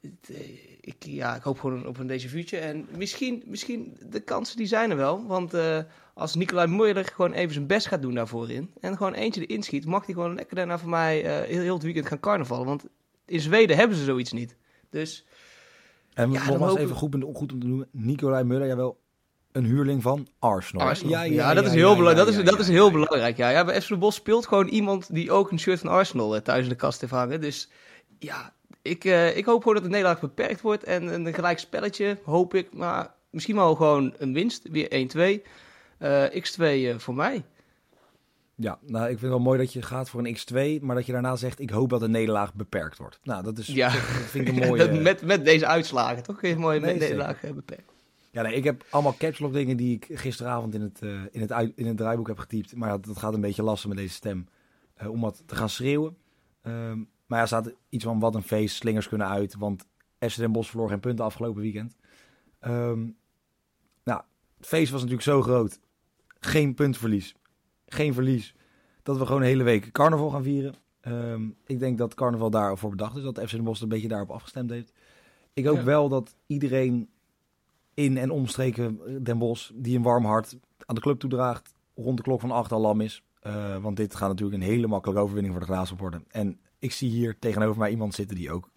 het, 0.00 0.30
eh, 0.30 0.48
ik, 0.80 0.96
ja, 1.04 1.36
ik 1.36 1.42
hoop 1.42 1.58
gewoon 1.58 1.86
op 1.86 1.98
een 1.98 2.08
déjà 2.10 2.28
vu'tje. 2.28 2.58
En 2.58 2.86
misschien, 2.96 3.42
misschien, 3.46 3.96
de 4.10 4.20
kansen 4.20 4.56
die 4.56 4.66
zijn 4.66 4.90
er 4.90 4.96
wel. 4.96 5.26
Want 5.26 5.54
als 6.14 6.34
Nicolai 6.34 6.66
Moeiler 6.66 7.04
gewoon 7.04 7.32
even 7.32 7.52
zijn 7.54 7.66
best 7.66 7.86
gaat 7.86 8.02
doen 8.02 8.14
daarvoor 8.14 8.50
in. 8.50 8.70
En 8.80 8.96
gewoon 8.96 9.12
eentje 9.14 9.46
erin 9.46 9.62
schiet, 9.62 9.86
mag 9.86 10.04
hij 10.06 10.14
gewoon 10.14 10.34
lekker 10.34 10.56
daarna 10.56 10.78
voor 10.78 10.88
mij 10.90 11.18
heel, 11.46 11.60
heel 11.60 11.74
het 11.74 11.82
weekend 11.82 12.06
gaan 12.06 12.20
carnavallen. 12.20 12.66
Want 12.66 12.84
in 13.26 13.40
Zweden 13.40 13.76
hebben 13.76 13.96
ze 13.96 14.04
zoiets 14.04 14.32
niet. 14.32 14.56
Dus 14.90 15.26
En 16.14 16.30
Ja, 16.30 16.46
nogmaals 16.48 16.76
even 16.76 16.96
goed, 16.96 17.14
om- 17.24 17.34
goed 17.34 17.52
om 17.52 17.60
te 17.60 17.66
noemen. 17.66 17.88
Nicolai 17.90 18.44
Muller, 18.44 18.66
jawel, 18.66 18.98
een 19.52 19.64
huurling 19.64 20.02
van 20.02 20.26
Arsenal. 20.38 20.94
Ja, 21.08 21.54
dat 21.54 21.66
is 21.66 21.72
heel, 21.72 21.96
bela- 21.96 22.14
dat 22.14 22.28
is, 22.28 22.44
dat 22.44 22.58
is 22.58 22.68
heel 22.68 22.90
belangrijk. 22.90 23.36
Ja. 23.36 23.48
Ja, 23.48 23.64
bij 23.64 23.80
FC 23.82 23.98
Bos 23.98 24.14
speelt 24.14 24.46
gewoon 24.46 24.66
iemand 24.68 25.14
die 25.14 25.32
ook 25.32 25.50
een 25.50 25.58
shirt 25.60 25.80
van 25.80 25.88
Arsenal 25.90 26.34
eh, 26.36 26.40
thuis 26.40 26.62
in 26.62 26.68
de 26.68 26.74
kast 26.74 27.00
heeft 27.00 27.12
hangen. 27.12 27.40
Dus 27.40 27.70
ja, 28.18 28.52
ik, 28.82 29.04
eh, 29.04 29.36
ik 29.36 29.44
hoop 29.44 29.58
gewoon 29.58 29.74
dat 29.74 29.82
de 29.84 29.90
Nederland 29.90 30.20
beperkt 30.20 30.60
wordt. 30.60 30.84
En 30.84 31.14
een 31.26 31.34
gelijk 31.34 31.58
spelletje 31.58 32.18
hoop 32.24 32.54
ik. 32.54 32.72
Maar 32.72 33.14
misschien 33.30 33.56
wel 33.56 33.74
gewoon 33.74 34.14
een 34.18 34.32
winst. 34.32 34.68
Weer 34.70 34.88
1-2. 34.90 35.42
Eh, 35.98 36.24
X2 36.24 36.62
eh, 36.62 36.98
voor 36.98 37.14
mij. 37.14 37.44
Ja, 38.54 38.78
nou, 38.86 39.02
ik 39.04 39.08
vind 39.08 39.20
het 39.20 39.30
wel 39.30 39.38
mooi 39.38 39.58
dat 39.58 39.72
je 39.72 39.82
gaat 39.82 40.08
voor 40.10 40.24
een 40.26 40.36
X2, 40.36 40.82
maar 40.82 40.96
dat 40.96 41.06
je 41.06 41.12
daarna 41.12 41.36
zegt, 41.36 41.60
ik 41.60 41.70
hoop 41.70 41.90
dat 41.90 42.00
de 42.00 42.08
nederlaag 42.08 42.54
beperkt 42.54 42.98
wordt. 42.98 43.18
Nou, 43.22 43.42
dat 43.42 43.58
is, 43.58 43.66
Ja. 43.66 43.90
dat 43.90 44.00
vind 44.00 44.48
ik 44.48 44.56
een 44.56 44.66
mooie... 44.68 44.92
Met, 45.00 45.22
met 45.22 45.44
deze 45.44 45.66
uitslagen, 45.66 46.22
toch? 46.22 46.36
Kun 46.38 46.48
je 46.48 46.56
mooi 46.56 46.80
Nee, 46.80 46.92
met 46.92 47.02
zeker. 47.02 47.16
nederlaag 47.16 47.54
beperkt. 47.54 47.92
Ja, 48.30 48.42
nee, 48.42 48.54
ik 48.54 48.64
heb 48.64 48.84
allemaal 48.90 49.14
caps 49.18 49.38
lock 49.38 49.52
dingen 49.52 49.76
die 49.76 49.94
ik 49.94 50.18
gisteravond 50.18 50.74
in 50.74 50.80
het, 50.80 51.02
eh, 51.02 51.22
in 51.30 51.40
het, 51.40 51.72
in 51.74 51.86
het 51.86 51.96
draaiboek 51.96 52.26
heb 52.26 52.38
getypt. 52.38 52.76
Maar 52.76 52.88
ja, 52.88 52.98
dat 52.98 53.18
gaat 53.18 53.34
een 53.34 53.40
beetje 53.40 53.62
lastig 53.62 53.88
met 53.88 53.98
deze 53.98 54.14
stem, 54.14 54.46
eh, 54.94 55.10
om 55.10 55.20
wat 55.20 55.42
te 55.46 55.54
gaan 55.56 55.68
schreeuwen. 55.68 56.16
Ehm, 56.62 56.96
maar 57.26 57.38
ja, 57.38 57.40
er 57.40 57.46
staat 57.46 57.72
iets 57.88 58.04
van 58.04 58.18
wat 58.18 58.34
een 58.34 58.42
feest, 58.42 58.76
slingers 58.76 59.08
kunnen 59.08 59.28
uit, 59.28 59.54
want 59.56 59.86
FC 60.18 60.36
Den 60.36 60.52
Bosch 60.52 60.70
verloor 60.70 60.88
geen 60.88 61.00
punten 61.00 61.24
afgelopen 61.24 61.62
weekend. 61.62 61.96
Ehm, 62.58 63.06
nou, 64.04 64.22
het 64.56 64.66
feest 64.66 64.90
was 64.90 65.00
natuurlijk 65.00 65.28
zo 65.28 65.42
groot. 65.42 65.80
Geen 66.40 66.74
puntverlies. 66.74 67.34
Geen 67.86 68.14
verlies. 68.14 68.54
Dat 69.02 69.18
we 69.18 69.26
gewoon 69.26 69.40
een 69.40 69.46
hele 69.46 69.62
week 69.62 69.92
carnaval 69.92 70.30
gaan 70.30 70.42
vieren. 70.42 70.74
Ehm, 71.00 71.42
ik 71.66 71.78
denk 71.78 71.98
dat 71.98 72.14
carnaval 72.14 72.50
daarvoor 72.50 72.90
bedacht 72.90 73.16
is, 73.16 73.22
dat 73.22 73.40
FC 73.40 73.50
Den 73.50 73.64
Bosch 73.64 73.82
een 73.82 73.88
beetje 73.88 74.08
daarop 74.08 74.30
afgestemd 74.30 74.70
heeft. 74.70 74.92
Ik 75.52 75.64
hoop 75.64 75.76
Ja. 75.76 75.84
wel 75.84 76.08
dat 76.08 76.36
iedereen 76.46 77.08
in 77.98 78.16
en 78.16 78.30
omstreken 78.30 79.00
Den 79.24 79.38
Bosch, 79.38 79.70
die 79.74 79.96
een 79.96 80.02
warm 80.02 80.24
hart 80.24 80.56
aan 80.86 80.94
de 80.94 81.00
club 81.00 81.18
toedraagt, 81.18 81.74
rond 81.94 82.16
de 82.16 82.22
klok 82.22 82.40
van 82.40 82.50
acht 82.50 82.72
al 82.72 82.80
lam 82.80 83.00
is. 83.00 83.22
Eh, 83.40 83.76
want 83.76 83.96
dit 83.96 84.14
gaat 84.14 84.28
natuurlijk 84.28 84.62
een 84.62 84.68
hele 84.68 84.86
makkelijke 84.86 85.22
overwinning 85.22 85.54
voor 85.54 85.64
de 85.66 85.72
Graafschap 85.72 85.98
worden. 85.98 86.24
En 86.28 86.58
ik 86.78 86.92
zie 86.92 87.10
hier 87.10 87.36
tegenover 87.38 87.78
mij 87.78 87.90
iemand 87.90 88.14
zitten 88.14 88.36
die 88.36 88.52
ook 88.52 88.68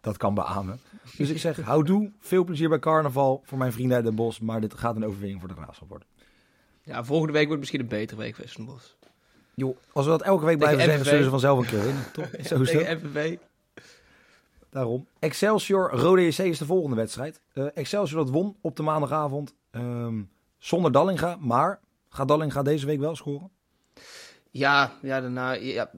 dat 0.00 0.16
kan 0.16 0.34
beamen. 0.34 0.80
Dus 1.16 1.28
ik 1.28 1.38
zeg, 1.38 1.60
houdoe, 1.60 2.12
veel 2.18 2.44
plezier 2.44 2.68
bij 2.68 2.78
carnaval 2.78 3.42
voor 3.44 3.58
mijn 3.58 3.72
vrienden 3.72 3.96
uit 3.96 4.04
Den 4.04 4.14
Bosch. 4.14 4.40
Maar 4.40 4.60
dit 4.60 4.74
gaat 4.74 4.96
een 4.96 5.04
overwinning 5.04 5.40
voor 5.40 5.48
de 5.48 5.54
Graafschap 5.54 5.88
worden. 5.88 6.08
Ja, 6.82 7.04
volgende 7.04 7.32
week 7.32 7.44
wordt 7.44 7.60
misschien 7.60 7.80
een 7.80 7.88
betere 7.88 8.20
week 8.20 8.34
voor 8.36 8.44
Den 8.56 8.64
Bosch. 8.64 8.86
Joh, 9.54 9.76
als 9.92 10.04
we 10.04 10.10
dat 10.10 10.22
elke 10.22 10.44
week 10.44 10.58
blijven 10.58 10.84
zeggen, 10.84 11.04
zullen 11.04 11.24
ze 11.24 11.30
vanzelf 11.30 11.58
een 11.58 11.66
keer 11.66 11.84
winnen. 11.84 12.12
Toch? 12.12 12.28
Zo 12.46 12.60
is. 12.60 13.36
Daarom. 14.72 15.06
Excelsior, 15.18 15.90
Rode 15.90 16.22
JC 16.26 16.38
is 16.38 16.58
de 16.58 16.64
volgende 16.64 16.96
wedstrijd. 16.96 17.40
Eh, 17.52 17.66
Excelsior 17.74 18.24
dat 18.24 18.30
won 18.34 18.56
op 18.60 18.76
de 18.76 18.82
maandagavond 18.82 19.54
ehm, 19.70 20.22
zonder 20.58 20.92
Dallinga. 20.92 21.36
Maar 21.40 21.80
gaat 22.08 22.28
Dallinga 22.28 22.62
deze 22.62 22.86
week 22.86 23.00
wel 23.00 23.16
scoren? 23.16 23.50
Ja, 24.50 24.92
ja, 25.02 25.20
daarna, 25.20 25.52
ja, 25.52 25.90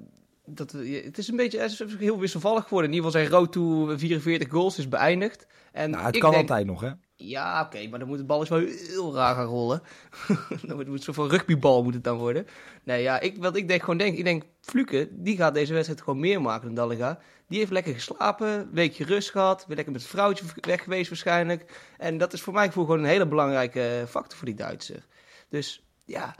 dat, 0.45 0.75
ja, 0.83 1.01
het 1.03 1.19
is 1.19 1.29
een 1.29 1.37
beetje 1.37 1.61
het 1.61 1.71
is 1.71 1.97
heel 1.99 2.19
wisselvallig 2.19 2.63
geworden. 2.63 2.91
In 2.91 2.97
ieder 2.97 3.11
geval 3.11 3.27
zijn 3.27 3.41
road 3.41 3.53
to 3.53 3.97
44 3.99 4.51
goals 4.51 4.79
is 4.79 4.89
beëindigd. 4.89 5.47
En 5.73 5.91
Nou, 5.91 6.05
het 6.05 6.15
ik 6.15 6.21
kan 6.21 6.31
denk, 6.31 6.43
altijd 6.43 6.67
nog, 6.67 6.81
hè? 6.81 6.91
Ja, 7.29 7.63
oké, 7.63 7.89
maar 7.89 7.99
dan 7.99 8.09
moet 8.09 8.19
de 8.19 8.25
bal 8.25 8.41
eens 8.41 8.49
wel 8.49 8.59
heel 8.59 9.15
raar 9.15 9.35
gaan 9.35 9.45
rollen. 9.45 9.83
dan 10.67 10.77
moet 10.77 10.87
het 10.87 11.03
zo 11.03 11.13
van 11.13 11.29
rugbybal 11.29 11.83
moet 11.83 11.95
het 11.95 12.05
dan 12.05 12.19
worden. 12.19 12.47
Nee, 12.83 13.03
ja, 13.03 13.21
ik, 13.21 13.37
wat 13.39 13.57
ik 13.57 13.69
denk 13.69 13.81
gewoon 13.81 13.97
denk, 13.97 14.17
ik 14.17 14.25
denk, 14.25 14.43
Fluke, 14.61 15.09
die 15.11 15.37
gaat 15.37 15.55
deze 15.55 15.73
wedstrijd 15.73 16.03
gewoon 16.03 16.21
meer 16.21 16.41
maken 16.41 16.67
dan 16.67 16.75
Dallinga. 16.75 17.19
Die 17.49 17.59
heeft 17.59 17.71
lekker 17.71 17.95
geslapen, 17.95 18.69
weekje 18.73 19.05
rust 19.05 19.31
gehad, 19.31 19.67
weer 19.67 19.77
lekker 19.77 19.93
met 19.93 20.03
het 20.03 20.11
vrouwtje 20.11 20.45
weg 20.61 20.83
geweest 20.83 21.09
waarschijnlijk. 21.09 21.93
En 21.99 22.19
dat 22.19 22.33
is 22.33 22.43
voor 22.43 22.53
mij 22.53 22.71
gewoon 22.71 22.99
een 22.99 23.05
hele 23.05 23.27
belangrijke 23.29 24.05
factor 24.09 24.39
voor 24.39 24.47
die 24.47 24.57
Duitser. 24.57 25.07
Dus 25.49 25.85
ja, 26.05 26.35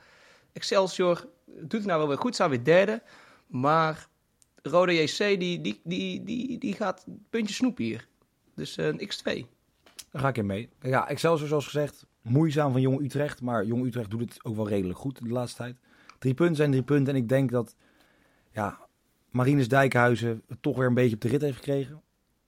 Excelsior 0.53 1.29
doet 1.47 1.73
het 1.73 1.85
nou 1.85 1.99
wel 1.99 2.09
weer 2.09 2.19
goed, 2.19 2.35
staan 2.35 2.51
weer 2.51 2.65
derde. 2.65 3.03
Maar 3.47 4.09
Rode 4.63 5.03
JC, 5.03 5.19
die, 5.19 5.61
die, 5.61 5.81
die, 5.85 6.25
die, 6.25 6.59
die 6.59 6.75
gaat 6.75 7.07
puntje 7.31 7.55
snoep 7.55 7.79
hier. 7.79 8.09
Dus 8.55 8.77
eh, 8.77 8.87
een 8.87 9.11
X2. 9.13 9.54
Daar 10.15 10.23
ga 10.23 10.29
ik 10.29 10.37
in 10.37 10.47
mee. 10.47 10.69
Ja, 10.81 11.09
Excelsior 11.09 11.49
zoals 11.49 11.65
gezegd, 11.65 12.07
moeizaam 12.23 12.73
van 12.73 12.81
Jong 12.81 13.01
Utrecht. 13.01 13.41
Maar 13.41 13.65
Jong 13.65 13.87
Utrecht 13.87 14.11
doet 14.11 14.21
het 14.21 14.45
ook 14.45 14.57
wel 14.57 14.69
redelijk 14.69 14.99
goed 14.99 15.19
de 15.19 15.29
laatste 15.29 15.57
tijd. 15.57 15.77
Drie 16.19 16.35
punten 16.35 16.57
zijn 16.57 16.71
drie 16.71 16.83
punten. 16.83 17.15
En 17.15 17.21
ik 17.21 17.29
denk 17.29 17.51
dat 17.51 17.77
ja, 18.51 18.79
Marines 19.31 19.69
Dijkhuizen 19.69 20.43
het 20.49 20.63
toch 20.63 20.77
weer 20.77 20.87
een 20.87 20.95
beetje 20.95 21.15
op 21.15 21.21
de 21.21 21.29
rit 21.29 21.41
heeft 21.41 21.57
gekregen. 21.57 22.03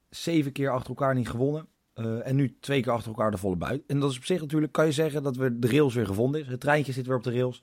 zeven 0.08 0.52
keer 0.52 0.70
achter 0.70 0.88
elkaar 0.88 1.14
niet 1.14 1.28
gewonnen. 1.28 1.66
Eh, 1.94 2.26
en 2.26 2.36
nu 2.36 2.56
twee 2.60 2.82
keer 2.82 2.92
achter 2.92 3.08
elkaar 3.08 3.30
de 3.30 3.36
volle 3.36 3.56
buit. 3.56 3.82
En 3.86 4.00
dat 4.00 4.10
is 4.10 4.16
op 4.16 4.24
zich 4.24 4.40
natuurlijk, 4.40 4.72
kan 4.72 4.86
je 4.86 4.92
zeggen 4.92 5.22
dat 5.22 5.36
we 5.36 5.58
de 5.58 5.68
rails 5.68 5.94
weer 5.94 6.06
gevonden 6.06 6.40
is. 6.40 6.46
Het 6.46 6.60
treintje 6.60 6.92
zit 6.92 7.06
weer 7.06 7.16
op 7.16 7.22
de 7.22 7.32
rails. 7.32 7.62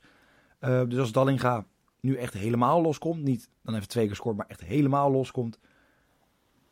Uh, 0.59 0.81
dus 0.87 0.99
als 0.99 1.11
Dallinga 1.11 1.65
nu 1.99 2.15
echt 2.15 2.33
helemaal 2.33 2.81
loskomt, 2.81 3.23
niet 3.23 3.49
dan 3.61 3.75
even 3.75 3.87
twee 3.87 4.05
keer 4.05 4.15
scoort, 4.15 4.37
maar 4.37 4.47
echt 4.47 4.61
helemaal 4.61 5.11
loskomt, 5.11 5.59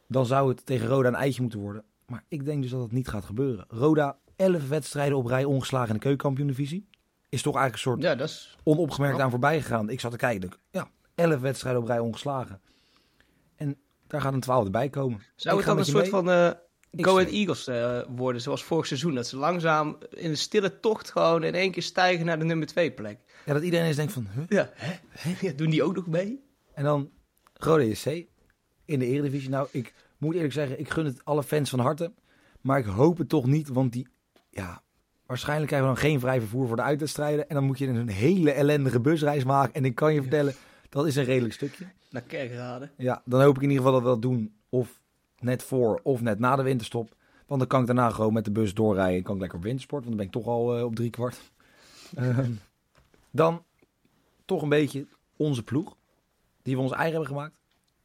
dan 0.07 0.25
zou 0.25 0.49
het 0.49 0.65
tegen 0.65 0.87
Roda 0.87 1.07
een 1.07 1.15
eitje 1.15 1.41
moeten 1.41 1.59
worden. 1.59 1.83
Maar 2.11 2.23
ik 2.27 2.45
denk 2.45 2.61
dus 2.61 2.71
dat 2.71 2.79
dat 2.79 2.91
niet 2.91 3.07
gaat 3.07 3.25
gebeuren. 3.25 3.65
Roda, 3.67 4.17
11 4.35 4.67
wedstrijden 4.67 5.17
op 5.17 5.25
rij 5.25 5.43
ongeslagen 5.43 5.87
in 5.87 5.93
de 5.93 5.99
keukenkampioen-divisie. 5.99 6.87
Is 7.29 7.41
toch 7.41 7.55
eigenlijk 7.55 7.73
een 7.73 7.91
soort 7.91 8.01
ja, 8.01 8.15
dat 8.15 8.29
is... 8.29 8.57
onopgemerkt 8.63 9.19
aan 9.19 9.29
voorbij 9.29 9.61
gegaan. 9.61 9.89
Ik 9.89 9.99
zat 9.99 10.11
te 10.11 10.17
kijken. 10.17 10.51
Ja, 10.71 10.89
11 11.15 11.39
wedstrijden 11.39 11.81
op 11.81 11.87
rij 11.87 11.99
ongeslagen. 11.99 12.61
En 13.55 13.77
daar 14.07 14.21
gaat 14.21 14.33
een 14.33 14.39
twaalfde 14.39 14.69
bij 14.69 14.89
komen. 14.89 15.21
Zou 15.35 15.57
het 15.57 15.65
dan 15.65 15.77
een 15.77 15.85
soort 15.85 16.09
van 16.09 16.29
uh, 16.29 16.49
Go 16.91 17.11
Ahead 17.11 17.31
Eagles 17.31 17.67
uh, 17.67 18.01
worden, 18.15 18.41
zoals 18.41 18.63
vorig 18.63 18.85
seizoen? 18.85 19.15
Dat 19.15 19.27
ze 19.27 19.37
langzaam 19.37 19.97
in 20.09 20.29
de 20.29 20.35
stille 20.35 20.79
tocht 20.79 21.11
gewoon 21.11 21.43
in 21.43 21.53
één 21.53 21.71
keer 21.71 21.83
stijgen 21.83 22.25
naar 22.25 22.39
de 22.39 22.45
nummer 22.45 22.67
2 22.67 22.91
plek. 22.91 23.19
Ja, 23.45 23.53
dat 23.53 23.63
iedereen 23.63 23.85
eens 23.85 23.95
denkt 23.95 24.13
van, 24.13 24.27
huh? 24.33 24.43
Ja, 24.47 24.69
hè? 24.73 24.93
Ja, 25.47 25.53
doen 25.53 25.69
die 25.69 25.83
ook 25.83 25.95
nog 25.95 26.07
mee? 26.07 26.43
En 26.73 26.83
dan 26.83 27.09
Rode 27.53 27.95
SC 27.95 28.05
in 28.85 28.99
de 28.99 29.05
Eredivisie. 29.05 29.49
Nou, 29.49 29.67
ik 29.71 29.93
moet 30.21 30.35
eerlijk 30.35 30.53
zeggen, 30.53 30.79
ik 30.79 30.89
gun 30.89 31.05
het 31.05 31.25
alle 31.25 31.43
fans 31.43 31.69
van 31.69 31.79
harte. 31.79 32.11
Maar 32.61 32.79
ik 32.79 32.85
hoop 32.85 33.17
het 33.17 33.29
toch 33.29 33.45
niet, 33.45 33.67
want 33.67 33.93
die, 33.93 34.07
ja, 34.49 34.81
waarschijnlijk 35.25 35.67
krijgen 35.67 35.89
we 35.89 35.95
dan 35.95 36.03
geen 36.03 36.19
vrij 36.19 36.39
vervoer 36.39 36.67
voor 36.67 36.75
de 36.75 36.81
uitwedstrijden. 36.81 37.49
En 37.49 37.55
dan 37.55 37.63
moet 37.63 37.77
je 37.77 37.87
een 37.87 38.09
hele 38.09 38.51
ellendige 38.51 38.99
busreis 38.99 39.43
maken. 39.43 39.73
En 39.73 39.85
ik 39.85 39.95
kan 39.95 40.13
je 40.13 40.21
vertellen, 40.21 40.53
dat 40.89 41.07
is 41.07 41.15
een 41.15 41.23
redelijk 41.23 41.53
stukje. 41.53 41.85
Naar 42.09 42.21
Kerkrade. 42.21 42.89
Ja, 42.97 43.21
dan 43.25 43.41
hoop 43.41 43.55
ik 43.55 43.61
in 43.61 43.69
ieder 43.69 43.85
geval 43.85 43.99
dat 43.99 44.01
we 44.01 44.13
dat 44.13 44.21
doen. 44.21 44.53
Of 44.69 44.99
net 45.39 45.63
voor 45.63 45.99
of 46.03 46.21
net 46.21 46.39
na 46.39 46.55
de 46.55 46.63
winterstop. 46.63 47.15
Want 47.45 47.59
dan 47.59 47.69
kan 47.69 47.81
ik 47.81 47.85
daarna 47.85 48.09
gewoon 48.09 48.33
met 48.33 48.45
de 48.45 48.51
bus 48.51 48.73
doorrijden. 48.73 49.17
En 49.17 49.23
kan 49.23 49.35
ik 49.35 49.41
lekker 49.41 49.57
op 49.57 49.63
wintersport, 49.63 50.05
want 50.05 50.17
dan 50.17 50.27
ben 50.27 50.35
ik 50.35 50.43
toch 50.43 50.53
al 50.53 50.77
uh, 50.77 50.83
op 50.83 50.95
drie 50.95 51.09
kwart. 51.09 51.39
Ehm, 52.15 52.51
dan 53.31 53.63
toch 54.45 54.61
een 54.61 54.69
beetje 54.69 55.07
onze 55.35 55.63
ploeg. 55.63 55.95
Die 56.61 56.75
we 56.75 56.81
ons 56.81 56.91
eigen 56.91 57.11
hebben 57.11 57.29
gemaakt. 57.29 57.55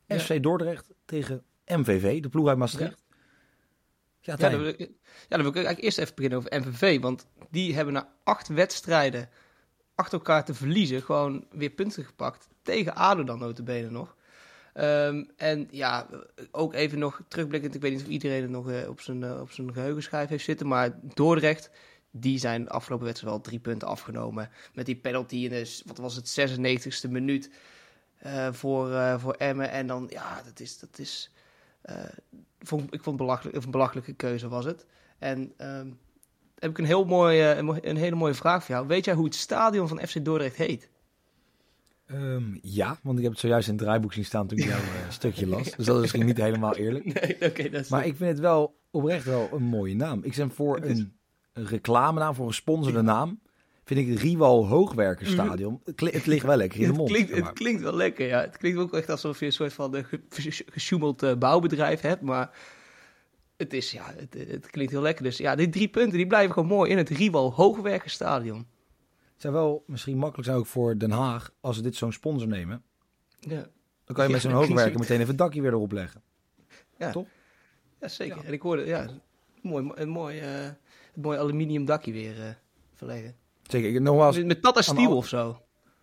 Ja. 0.06 0.18
FC 0.18 0.42
Dordrecht 0.42 0.94
tegen 1.04 1.42
MVV, 1.66 2.22
de 2.22 2.28
ploeg 2.28 2.48
uit 2.48 2.58
Maastricht. 2.58 3.04
Ja, 4.20 4.34
ja, 4.38 4.50
dan 4.50 4.60
wil 4.60 4.68
ik, 4.68 4.78
ja, 4.78 4.86
dan 5.28 5.38
wil 5.40 5.48
ik 5.48 5.54
eigenlijk 5.54 5.84
eerst 5.84 5.98
even 5.98 6.14
beginnen 6.14 6.38
over 6.38 6.60
MVV. 6.60 7.00
Want 7.00 7.26
die 7.50 7.74
hebben 7.74 7.94
na 7.94 8.12
acht 8.24 8.48
wedstrijden 8.48 9.28
achter 9.94 10.18
elkaar 10.18 10.44
te 10.44 10.54
verliezen... 10.54 11.02
gewoon 11.02 11.46
weer 11.50 11.70
punten 11.70 12.04
gepakt. 12.04 12.48
Tegen 12.62 12.94
ADO 12.94 13.24
dan 13.24 13.38
notabene 13.38 13.90
nog. 13.90 14.16
Um, 14.74 15.30
en 15.36 15.68
ja, 15.70 16.06
ook 16.50 16.74
even 16.74 16.98
nog 16.98 17.20
terugblikkend. 17.28 17.74
Ik 17.74 17.80
weet 17.80 17.92
niet 17.92 18.02
of 18.02 18.08
iedereen 18.08 18.42
het 18.42 18.50
nog 18.50 18.70
uh, 18.70 18.88
op 18.88 19.00
zijn, 19.00 19.22
uh, 19.22 19.40
op 19.40 19.50
zijn 19.50 19.72
geheugenschijf 19.72 20.28
heeft 20.28 20.44
zitten. 20.44 20.66
Maar 20.66 20.98
Dordrecht, 21.14 21.70
die 22.10 22.38
zijn 22.38 22.64
de 22.64 22.70
afgelopen 22.70 23.06
wedstrijd 23.06 23.32
wel 23.34 23.42
drie 23.42 23.58
punten 23.58 23.88
afgenomen. 23.88 24.50
Met 24.74 24.86
die 24.86 24.96
penalty 24.96 25.36
in 25.36 25.50
de, 25.50 25.80
wat 25.86 25.98
was 25.98 26.16
het, 26.16 26.56
96e 27.08 27.10
minuut 27.10 27.50
uh, 28.26 28.52
voor, 28.52 29.20
voor 29.20 29.32
Emmen. 29.32 29.70
En 29.70 29.86
dan, 29.86 30.06
ja, 30.08 30.42
dat 30.42 30.60
is... 30.60 30.78
Dat 30.78 30.98
is 30.98 31.30
vond, 32.58 32.94
ik 32.94 33.02
vond 33.02 33.16
belachelijk, 33.16 33.64
een 33.64 33.70
belachelijke 33.70 34.12
keuze 34.12 34.48
was 34.48 34.64
het. 34.64 34.86
En 35.18 35.52
um, 35.58 35.98
heb 36.58 36.70
ik 36.70 36.78
een, 36.78 36.84
heel 36.84 37.04
mooi, 37.04 37.42
een 37.82 37.96
hele 37.96 38.16
mooie 38.16 38.34
vraag 38.34 38.64
voor 38.64 38.74
jou. 38.74 38.86
Weet 38.86 39.04
jij 39.04 39.14
hoe 39.14 39.24
het 39.24 39.34
stadion 39.34 39.88
van 39.88 40.06
FC 40.06 40.24
Dordrecht 40.24 40.56
heet? 40.56 40.90
Um, 42.10 42.58
ja, 42.62 42.98
want 43.02 43.16
ik 43.16 43.22
heb 43.22 43.32
het 43.32 43.40
zojuist 43.40 43.68
in 43.68 43.74
het 43.74 43.82
draaiboek 43.82 44.12
zien 44.12 44.24
staan 44.24 44.46
toen 44.46 44.58
ik 44.58 44.64
jouw 44.64 44.78
uh, 44.78 45.10
stukje 45.10 45.46
las. 45.56 45.70
Dus 45.70 45.86
dat 45.86 45.94
is 45.94 46.00
misschien 46.00 46.26
niet 46.26 46.36
helemaal 46.36 46.76
eerlijk. 46.76 47.04
Nee, 47.20 47.50
okay, 47.50 47.70
dat 47.70 47.80
is 47.80 47.88
maar 47.88 48.06
ik 48.06 48.16
vind 48.16 48.30
het 48.30 48.38
wel 48.38 48.76
oprecht 48.90 49.24
wel 49.24 49.48
een 49.52 49.62
mooie 49.62 49.94
naam. 49.94 50.20
Ik 50.22 50.36
ben 50.36 50.50
voor 50.50 50.84
is... 50.84 50.98
een, 50.98 51.12
reclame 51.52 52.34
voor 52.34 52.46
een 52.46 52.54
sponsorde 52.54 53.02
naam. 53.02 53.40
Vind 53.86 54.00
ik 54.00 54.08
het 54.08 54.18
Rival 54.18 54.66
Hoogwerkenstadion. 54.66 55.80
Het, 55.84 56.00
het 56.00 56.26
ligt 56.26 56.46
wel 56.46 56.56
lekker 56.56 56.80
in 56.80 56.86
de 56.86 56.92
mond. 56.98 57.08
Het 57.10 57.18
klinkt, 57.18 57.46
het 57.46 57.54
klinkt 57.54 57.82
wel 57.82 57.94
lekker, 57.94 58.26
ja. 58.26 58.40
Het 58.40 58.56
klinkt 58.56 58.78
ook 58.78 58.94
echt 58.94 59.10
alsof 59.10 59.40
je 59.40 59.46
een 59.46 59.52
soort 59.52 59.72
van 59.72 60.04
gesjoemeld 60.66 61.22
uh, 61.22 61.34
bouwbedrijf 61.34 62.00
hebt. 62.00 62.22
Maar 62.22 62.50
het, 63.56 63.72
is, 63.72 63.90
ja, 63.90 64.14
het, 64.16 64.34
het, 64.50 64.70
klinkt 64.70 64.92
heel 64.92 65.02
lekker. 65.02 65.24
Dus 65.24 65.36
ja, 65.36 65.54
die 65.54 65.68
drie 65.68 65.88
punten 65.88 66.16
die 66.16 66.26
blijven 66.26 66.52
gewoon 66.52 66.68
mooi 66.68 66.90
in 66.90 66.96
het 66.96 67.08
Rival 67.08 67.52
Hoogwerkenstadion 67.52 68.66
zou 69.36 69.54
wel 69.54 69.84
misschien 69.86 70.16
makkelijk 70.16 70.48
zijn 70.48 70.58
ook 70.58 70.66
voor 70.66 70.98
Den 70.98 71.10
Haag 71.10 71.52
als 71.60 71.76
ze 71.76 71.82
dit 71.82 71.96
zo'n 71.96 72.12
sponsor 72.12 72.48
nemen. 72.48 72.82
Ja. 73.40 73.66
Dan 74.04 74.16
kan 74.16 74.26
je 74.26 74.32
met 74.32 74.40
zo'n 74.40 74.50
ja, 74.50 74.56
hoogwerker 74.56 74.98
meteen 74.98 75.16
even 75.16 75.28
het 75.28 75.38
dakje 75.38 75.62
weer 75.62 75.72
erop 75.72 75.92
leggen. 75.92 76.22
Ja. 76.98 77.10
Toch? 77.10 77.26
Ja, 78.00 78.08
zeker. 78.08 78.44
En 78.44 78.52
ik 78.52 78.60
hoorde, 78.60 78.84
ja, 78.84 79.08
mooi, 79.62 79.90
een 79.94 80.08
mooi, 80.08 80.40
uh, 80.40 80.64
een 80.64 80.74
mooi 81.14 81.38
aluminium 81.38 81.84
dakje 81.84 82.12
weer 82.12 82.38
uh, 82.38 82.44
verleggen. 82.94 83.36
Zeker. 83.68 83.94
Ik, 83.94 84.00
nogmaals, 84.00 84.36
met, 84.36 84.46
met 84.46 84.62
Tata 84.62 84.82
Steel 84.82 85.16
of 85.16 85.28
zo. 85.28 85.60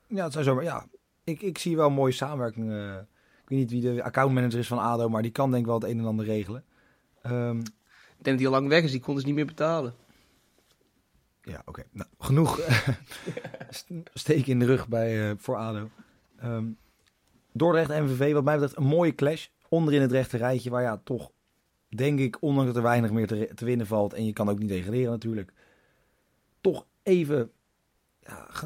Ja, 0.07 0.23
het 0.23 0.33
zou 0.33 0.45
zomaar, 0.45 0.63
ja. 0.63 0.87
Ik, 1.23 1.41
ik 1.41 1.57
zie 1.57 1.75
wel 1.75 1.89
mooie 1.89 2.11
samenwerking. 2.11 2.71
Uh, 2.71 2.95
ik 3.43 3.49
weet 3.49 3.59
niet 3.59 3.71
wie 3.71 3.81
de 3.81 4.03
accountmanager 4.03 4.59
is 4.59 4.67
van 4.67 4.79
ADO, 4.79 5.09
maar 5.09 5.21
die 5.21 5.31
kan 5.31 5.49
denk 5.49 5.61
ik 5.61 5.67
wel 5.67 5.79
het 5.79 5.89
een 5.89 5.99
en 5.99 6.05
ander 6.05 6.25
regelen. 6.25 6.63
Um, 7.25 7.59
ik 8.17 8.23
denk 8.23 8.37
dat 8.37 8.37
hij 8.37 8.45
al 8.45 8.51
lang 8.51 8.67
weg 8.67 8.83
is, 8.83 8.91
die 8.91 8.99
kon 8.99 9.15
dus 9.15 9.25
niet 9.25 9.35
meer 9.35 9.45
betalen. 9.45 9.93
Ja, 11.41 11.61
oké. 11.65 11.83
Nou, 11.91 12.09
genoeg 12.19 12.59
steken 14.13 14.51
in 14.51 14.59
de 14.59 14.65
rug 14.65 14.87
bij, 14.87 15.29
uh, 15.29 15.33
voor 15.37 15.55
ADO. 15.55 15.89
Um, 16.43 16.77
Dordrecht 17.51 17.89
MVV, 17.89 18.33
wat 18.33 18.43
mij 18.43 18.53
betreft 18.53 18.77
een 18.77 18.83
mooie 18.83 19.15
clash. 19.15 19.47
Onderin 19.69 20.01
het 20.01 20.11
rechte 20.11 20.37
rijtje, 20.37 20.69
waar 20.69 20.81
ja, 20.81 21.01
toch 21.03 21.31
denk 21.89 22.19
ik, 22.19 22.37
ondanks 22.39 22.67
dat 22.67 22.75
er 22.75 22.89
weinig 22.89 23.11
meer 23.11 23.27
te, 23.27 23.51
te 23.55 23.65
winnen 23.65 23.87
valt... 23.87 24.13
en 24.13 24.25
je 24.25 24.33
kan 24.33 24.49
ook 24.49 24.59
niet 24.59 24.69
degraderen 24.69 25.11
natuurlijk... 25.11 25.53
even 27.03 27.51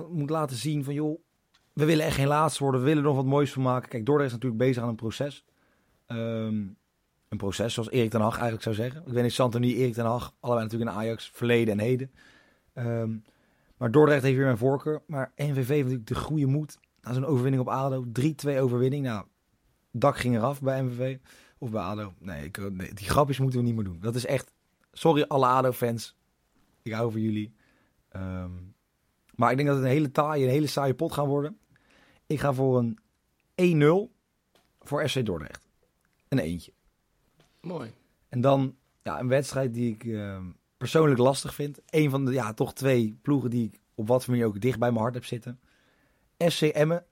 moet 0.10 0.30
laten 0.30 0.58
zien 0.58 0.84
van... 0.84 0.94
joh, 0.94 1.20
we 1.74 1.86
willen 1.86 2.06
echt 2.06 2.16
geen 2.16 2.28
laatste 2.28 2.64
worden, 2.64 2.82
we 2.82 2.88
willen 2.88 3.04
er 3.04 3.08
nog 3.08 3.18
wat 3.18 3.26
moois 3.26 3.52
van 3.52 3.62
maken. 3.62 3.90
Kijk, 3.90 4.06
Dordrecht 4.06 4.30
is 4.30 4.36
natuurlijk 4.36 4.64
bezig 4.64 4.84
aan 4.84 4.90
een 4.90 4.96
proces. 4.96 5.46
Um, 6.08 6.78
een 7.30 7.38
proces 7.38 7.74
zoals 7.74 7.90
Erik 7.90 8.10
ten 8.10 8.22
Hag 8.22 8.34
eigenlijk 8.34 8.64
zou 8.64 8.76
zeggen. 8.76 9.04
Ik 9.06 9.14
weet 9.14 9.24
niet, 9.24 9.34
Santoni, 9.34 9.76
Erik 9.76 9.94
ten 9.94 10.06
Hag, 10.06 10.34
allebei 10.40 10.66
natuurlijk 10.66 10.92
in 10.92 10.98
Ajax, 10.98 11.30
verleden 11.34 11.80
en 11.80 11.86
heden... 11.86 12.12
Um, 12.74 13.24
maar 13.78 13.92
Dordrecht 13.92 14.24
heeft 14.24 14.36
weer 14.36 14.46
mijn 14.46 14.58
voorkeur. 14.58 15.02
Maar 15.08 15.32
NVV 15.36 15.68
heeft 15.68 15.84
natuurlijk 15.84 16.08
de 16.08 16.16
goede 16.16 16.46
moed. 16.46 16.80
Na 17.02 17.14
zo'n 17.14 17.26
overwinning 17.26 17.62
op 17.62 17.70
ADO. 17.70 18.06
3-2 18.06 18.58
overwinning. 18.60 19.06
Nou, 19.06 19.26
dak 19.92 20.18
ging 20.18 20.36
eraf 20.36 20.62
bij 20.62 20.84
MVV. 20.84 21.18
Of 21.58 21.70
bij 21.70 21.82
ADO. 21.82 22.14
Nee, 22.20 22.44
ik, 22.44 22.72
nee, 22.72 22.94
die 22.94 23.10
grapjes 23.10 23.40
moeten 23.40 23.60
we 23.60 23.66
niet 23.66 23.76
meer 23.76 23.84
doen. 23.84 24.00
Dat 24.00 24.16
is 24.16 24.26
echt... 24.26 24.52
Sorry 24.92 25.26
alle 25.28 25.46
ADO-fans. 25.46 26.16
Ik 26.82 26.92
hou 26.92 27.12
van 27.12 27.22
jullie. 27.22 27.56
Um, 28.18 28.76
maar 29.36 29.52
ik 29.52 29.58
denk 29.58 29.70
dat 29.70 29.78
het 29.78 29.86
een 29.86 29.92
hele 29.92 30.12
taaie, 30.12 30.44
een 30.44 30.50
hele 30.50 30.68
saaie 30.68 30.94
pot 30.94 31.14
gaan 31.14 31.28
worden. 31.28 31.58
Ik 32.26 32.40
ga 32.40 32.54
voor 32.54 32.78
een 33.56 34.10
1-0 34.10 34.14
voor 34.80 35.10
FC 35.10 35.26
Dordrecht. 35.26 35.68
Een 36.28 36.40
eentje. 36.40 36.72
Mooi. 37.62 37.94
En 38.30 38.42
dan 38.42 38.76
ja, 39.04 39.20
een 39.20 39.28
wedstrijd 39.28 39.74
die 39.74 39.94
ik... 39.94 40.04
Um, 40.04 40.56
persoonlijk 40.78 41.20
lastig 41.20 41.54
vind. 41.54 41.80
Een 41.90 42.10
van 42.10 42.26
de, 42.26 42.32
ja, 42.32 42.54
toch 42.54 42.74
twee 42.74 43.18
ploegen 43.22 43.50
die 43.50 43.66
ik 43.66 43.80
op 43.96 44.08
wat 44.08 44.24
voor 44.24 44.34
manier 44.34 44.48
ook 44.48 44.62
dicht 44.62 44.80
bij 44.80 44.90
mijn 44.90 45.02
hart 45.02 45.14
heb 45.14 45.26
zitten. 45.26 45.60
SC 46.38 46.62
Emmen 46.62 47.06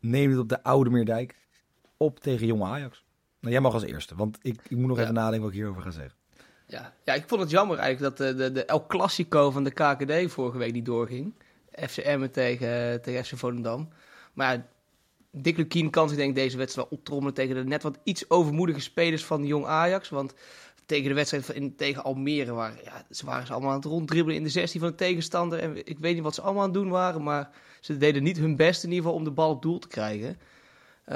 neemt 0.00 0.32
het 0.32 0.40
op 0.40 0.48
de 0.48 0.62
Oude 0.62 0.90
Meerdijk 0.90 1.36
op 1.96 2.20
tegen 2.20 2.46
Jonge 2.46 2.64
Ajax. 2.64 3.04
Nou, 3.40 3.52
jij 3.52 3.62
mag 3.62 3.72
als 3.72 3.82
eerste, 3.82 4.14
want 4.14 4.38
ik, 4.42 4.62
ik 4.68 4.76
moet 4.76 4.88
nog 4.88 4.98
even 4.98 5.14
nadenken 5.14 5.40
wat 5.40 5.50
ik 5.50 5.56
hierover 5.56 5.82
ga 5.82 5.90
zeggen. 5.90 6.18
Ja, 6.66 6.94
ja, 7.04 7.14
ik 7.14 7.24
vond 7.26 7.40
het 7.40 7.50
jammer 7.50 7.78
eigenlijk 7.78 8.16
dat 8.16 8.26
de, 8.26 8.34
de, 8.34 8.52
de 8.52 8.64
El 8.64 8.86
Clasico 8.86 9.50
van 9.50 9.64
de 9.64 9.70
KKD 9.70 10.32
vorige 10.32 10.58
week 10.58 10.72
niet 10.72 10.84
doorging. 10.84 11.34
FC 11.88 11.96
Emmen 11.96 12.30
tegen, 12.30 13.02
tegen 13.02 13.24
FC 13.24 13.36
Volendam. 13.36 13.88
Maar 14.32 14.52
ja, 14.52 14.66
Dick 15.30 15.56
Lukien 15.56 15.90
kan 15.90 16.08
zich 16.08 16.16
denk 16.16 16.28
ik 16.28 16.34
deze 16.34 16.56
wedstrijd 16.56 16.88
wel 16.88 16.98
optrommelen 16.98 17.34
tegen 17.34 17.54
de 17.54 17.64
net 17.64 17.82
wat 17.82 17.98
iets 18.02 18.30
overmoedige 18.30 18.80
spelers 18.80 19.24
van 19.24 19.46
Jong 19.46 19.66
Ajax. 19.66 20.08
Want 20.08 20.34
tegen 20.86 21.08
de 21.08 21.14
wedstrijd 21.14 21.48
in, 21.48 21.76
tegen 21.76 22.04
Almere. 22.04 22.52
Waar, 22.52 22.80
ja, 22.84 23.04
ze 23.10 23.26
waren 23.26 23.46
ze 23.46 23.52
allemaal 23.52 23.70
aan 23.70 23.76
het 23.76 23.84
ronddribbelen 23.84 24.36
in 24.36 24.42
de 24.42 24.48
16 24.48 24.80
van 24.80 24.88
de 24.88 24.94
tegenstander. 24.94 25.58
En 25.58 25.86
ik 25.86 25.98
weet 25.98 26.14
niet 26.14 26.22
wat 26.22 26.34
ze 26.34 26.42
allemaal 26.42 26.62
aan 26.62 26.68
het 26.68 26.78
doen 26.78 26.88
waren. 26.88 27.22
Maar 27.22 27.50
ze 27.80 27.96
deden 27.96 28.22
niet 28.22 28.38
hun 28.38 28.56
best 28.56 28.84
in 28.84 28.88
ieder 28.88 29.04
geval 29.04 29.18
om 29.18 29.24
de 29.24 29.30
bal 29.30 29.50
op 29.50 29.62
doel 29.62 29.78
te 29.78 29.88
krijgen. 29.88 30.38
Uh, 31.08 31.14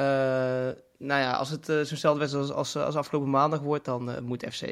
nou 0.99 1.21
ja, 1.21 1.33
als 1.33 1.51
het 1.51 1.69
uh, 1.69 1.81
zo'nzelfde 1.81 2.21
wedstrijd 2.21 2.49
als, 2.49 2.57
als, 2.57 2.77
als, 2.77 2.97
afgelopen 2.97 3.31
maandag 3.31 3.61
wordt, 3.61 3.85
dan 3.85 4.25
moet 4.25 4.47
FC 4.51 4.63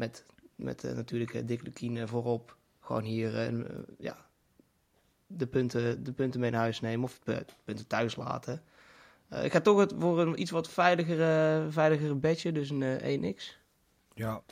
met, 0.00 0.24
met 0.54 0.82
natuurlijk 0.82 1.48
Dick 1.48 1.62
Lukien 1.62 2.08
voorop 2.08 2.56
gewoon 2.80 3.02
hier 3.02 3.52
ja, 3.98 4.16
de, 5.26 5.46
punten, 5.46 6.04
de 6.04 6.12
punten 6.12 6.40
mee 6.40 6.50
naar 6.50 6.60
huis 6.60 6.80
nemen 6.80 7.04
of 7.04 7.18
de 7.24 7.44
punten 7.64 7.86
thuis 7.86 8.16
laten. 8.16 8.62
ik 9.42 9.52
ga 9.52 9.60
toch 9.60 9.78
het 9.78 9.94
voor 9.98 10.20
een 10.20 10.40
iets 10.40 10.50
wat 10.50 10.70
veiligere, 10.70 11.66
veiligere 11.70 12.14
bedje, 12.14 12.52
dus 12.52 12.70
een 12.70 13.34
1x. 13.34 13.42
Ja. 14.14 14.42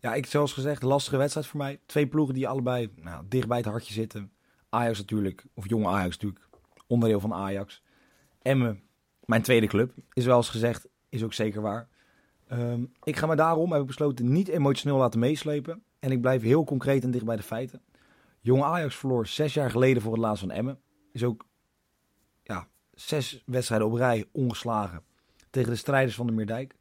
ja, 0.00 0.14
ik 0.14 0.26
zoals 0.26 0.52
gezegd, 0.52 0.82
lastige 0.82 1.16
wedstrijd 1.16 1.46
voor 1.46 1.60
mij. 1.60 1.80
Twee 1.86 2.06
ploegen 2.06 2.34
die 2.34 2.48
allebei 2.48 2.92
nou, 2.96 3.24
dicht 3.28 3.48
bij 3.48 3.56
het 3.56 3.66
hartje 3.66 3.92
zitten. 3.92 4.32
Ajax 4.68 4.98
natuurlijk, 4.98 5.44
of 5.54 5.68
jonge 5.68 5.88
Ajax 5.88 6.18
natuurlijk, 6.18 6.48
onderdeel 6.86 7.20
van 7.20 7.34
Ajax. 7.34 7.82
Emmen, 8.42 8.82
mijn 9.24 9.42
tweede 9.42 9.66
club, 9.66 9.92
is 10.12 10.24
wel 10.24 10.36
eens 10.36 10.48
gezegd, 10.48 10.86
is 11.08 11.22
ook 11.22 11.32
zeker 11.32 11.60
waar. 11.60 11.88
Ehm, 12.46 12.84
ik 13.02 13.16
ga 13.16 13.26
me 13.26 13.36
daarom, 13.36 13.72
heb 13.72 13.80
ik 13.80 13.86
besloten, 13.86 14.32
niet 14.32 14.48
emotioneel 14.48 14.98
laten 14.98 15.20
meeslepen. 15.20 15.82
En 15.98 16.10
ik 16.10 16.20
blijf 16.20 16.42
heel 16.42 16.64
concreet 16.64 17.04
en 17.04 17.10
dicht 17.10 17.24
bij 17.24 17.36
de 17.36 17.42
feiten. 17.42 17.82
Jong 18.40 18.62
Ajax 18.62 18.96
verloor 18.96 19.26
zes 19.26 19.54
jaar 19.54 19.70
geleden 19.70 20.02
voor 20.02 20.12
het 20.12 20.20
laatst 20.20 20.40
van 20.40 20.50
Emmen. 20.50 20.78
Is 21.12 21.24
ook 21.24 21.46
ja, 22.42 22.68
zes 22.94 23.42
wedstrijden 23.46 23.86
op 23.86 23.94
rij 23.94 24.24
ongeslagen 24.32 25.02
tegen 25.50 25.70
de 25.70 25.76
strijders 25.76 26.16
van 26.16 26.26
de 26.26 26.32
Meerdijk. 26.32 26.74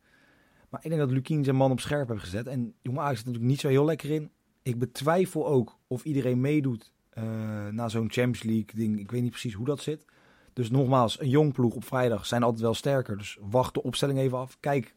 Maar 0.69 0.79
ik 0.83 0.89
denk 0.89 1.01
dat 1.01 1.11
Lukien 1.11 1.43
zijn 1.43 1.55
man 1.55 1.71
op 1.71 1.79
scherp 1.79 2.09
heeft 2.09 2.21
gezet. 2.21 2.47
En 2.47 2.73
Jong 2.81 2.97
Ajax 2.97 3.15
zit 3.15 3.25
natuurlijk 3.25 3.51
niet 3.51 3.61
zo 3.61 3.67
heel 3.67 3.85
lekker 3.85 4.09
in. 4.09 4.31
Ik 4.61 4.79
betwijfel 4.79 5.47
ook 5.47 5.77
of 5.87 6.03
iedereen 6.03 6.41
meedoet 6.41 6.91
uh, 7.17 7.23
na 7.67 7.89
zo'n 7.89 8.11
Champions 8.11 8.43
League 8.43 8.75
ding. 8.75 8.99
Ik 8.99 9.11
weet 9.11 9.21
niet 9.21 9.31
precies 9.31 9.53
hoe 9.53 9.65
dat 9.65 9.81
zit. 9.81 10.05
Dus 10.53 10.69
nogmaals, 10.69 11.19
een 11.19 11.29
jong 11.29 11.53
ploeg 11.53 11.75
op 11.75 11.85
vrijdag 11.85 12.25
zijn 12.25 12.43
altijd 12.43 12.61
wel 12.61 12.73
sterker. 12.73 13.17
Dus 13.17 13.37
wacht 13.41 13.73
de 13.73 13.83
opstelling 13.83 14.19
even 14.19 14.37
af. 14.37 14.57
Kijk 14.59 14.95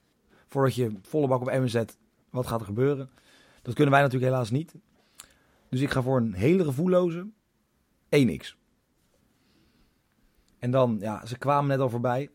voordat 0.48 0.74
je 0.74 0.92
volle 1.02 1.28
bak 1.28 1.40
op 1.40 1.48
Emmen 1.48 1.70
zet, 1.70 1.98
wat 2.30 2.46
gaat 2.46 2.60
er 2.60 2.66
gebeuren. 2.66 3.10
Dat 3.62 3.74
kunnen 3.74 3.92
wij 3.92 4.02
natuurlijk 4.02 4.32
helaas 4.32 4.50
niet. 4.50 4.74
Dus 5.68 5.80
ik 5.80 5.90
ga 5.90 6.02
voor 6.02 6.16
een 6.16 6.34
hele 6.34 6.64
gevoelloze 6.64 7.26
1x. 8.16 8.54
En 10.58 10.70
dan, 10.70 10.96
ja, 11.00 11.26
ze 11.26 11.38
kwamen 11.38 11.68
net 11.68 11.80
al 11.80 11.90
voorbij. 11.90 12.30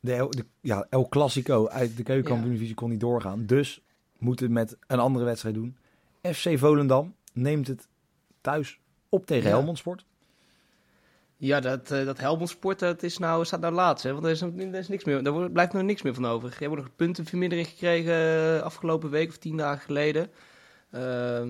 De, 0.00 0.14
El, 0.14 0.30
de 0.30 0.46
ja, 0.60 0.86
El 0.90 1.08
Clasico 1.08 1.68
uit 1.68 1.96
de 1.96 2.02
keukenkampioen-divisie 2.02 2.74
kon 2.74 2.90
niet 2.90 3.00
doorgaan. 3.00 3.46
Dus 3.46 3.82
moeten 4.18 4.52
met 4.52 4.76
een 4.86 4.98
andere 4.98 5.24
wedstrijd 5.24 5.54
doen. 5.54 5.76
FC 6.22 6.58
Volendam 6.58 7.14
neemt 7.32 7.66
het 7.66 7.88
thuis 8.40 8.80
op 9.08 9.26
tegen 9.26 9.48
ja. 9.48 9.56
Helmond 9.56 9.78
Sport. 9.78 10.04
Ja, 11.36 11.60
dat, 11.60 11.92
uh, 11.92 12.04
dat 12.04 12.18
Helmond 12.18 12.48
Sport 12.48 12.78
dat 12.78 13.02
is 13.02 13.18
nou, 13.18 13.44
staat 13.44 13.60
nou 13.60 13.74
laatst. 13.74 14.04
Hè? 14.04 14.12
Want 14.12 14.24
er 14.24 14.30
is, 14.30 14.40
er 14.40 14.74
is 14.74 14.88
niks 14.88 15.04
meer, 15.04 15.22
daar 15.22 15.50
blijft 15.50 15.72
nog 15.72 15.82
niks 15.82 16.02
meer 16.02 16.14
van 16.14 16.26
over. 16.26 16.48
Je 16.48 16.64
hebt 16.64 16.76
nog 16.76 16.96
puntenvermindering 16.96 17.68
gekregen 17.68 18.14
uh, 18.56 18.62
afgelopen 18.62 19.10
week 19.10 19.28
of 19.28 19.36
tien 19.36 19.56
dagen 19.56 19.82
geleden. 19.82 20.30
Uh, 20.94 21.42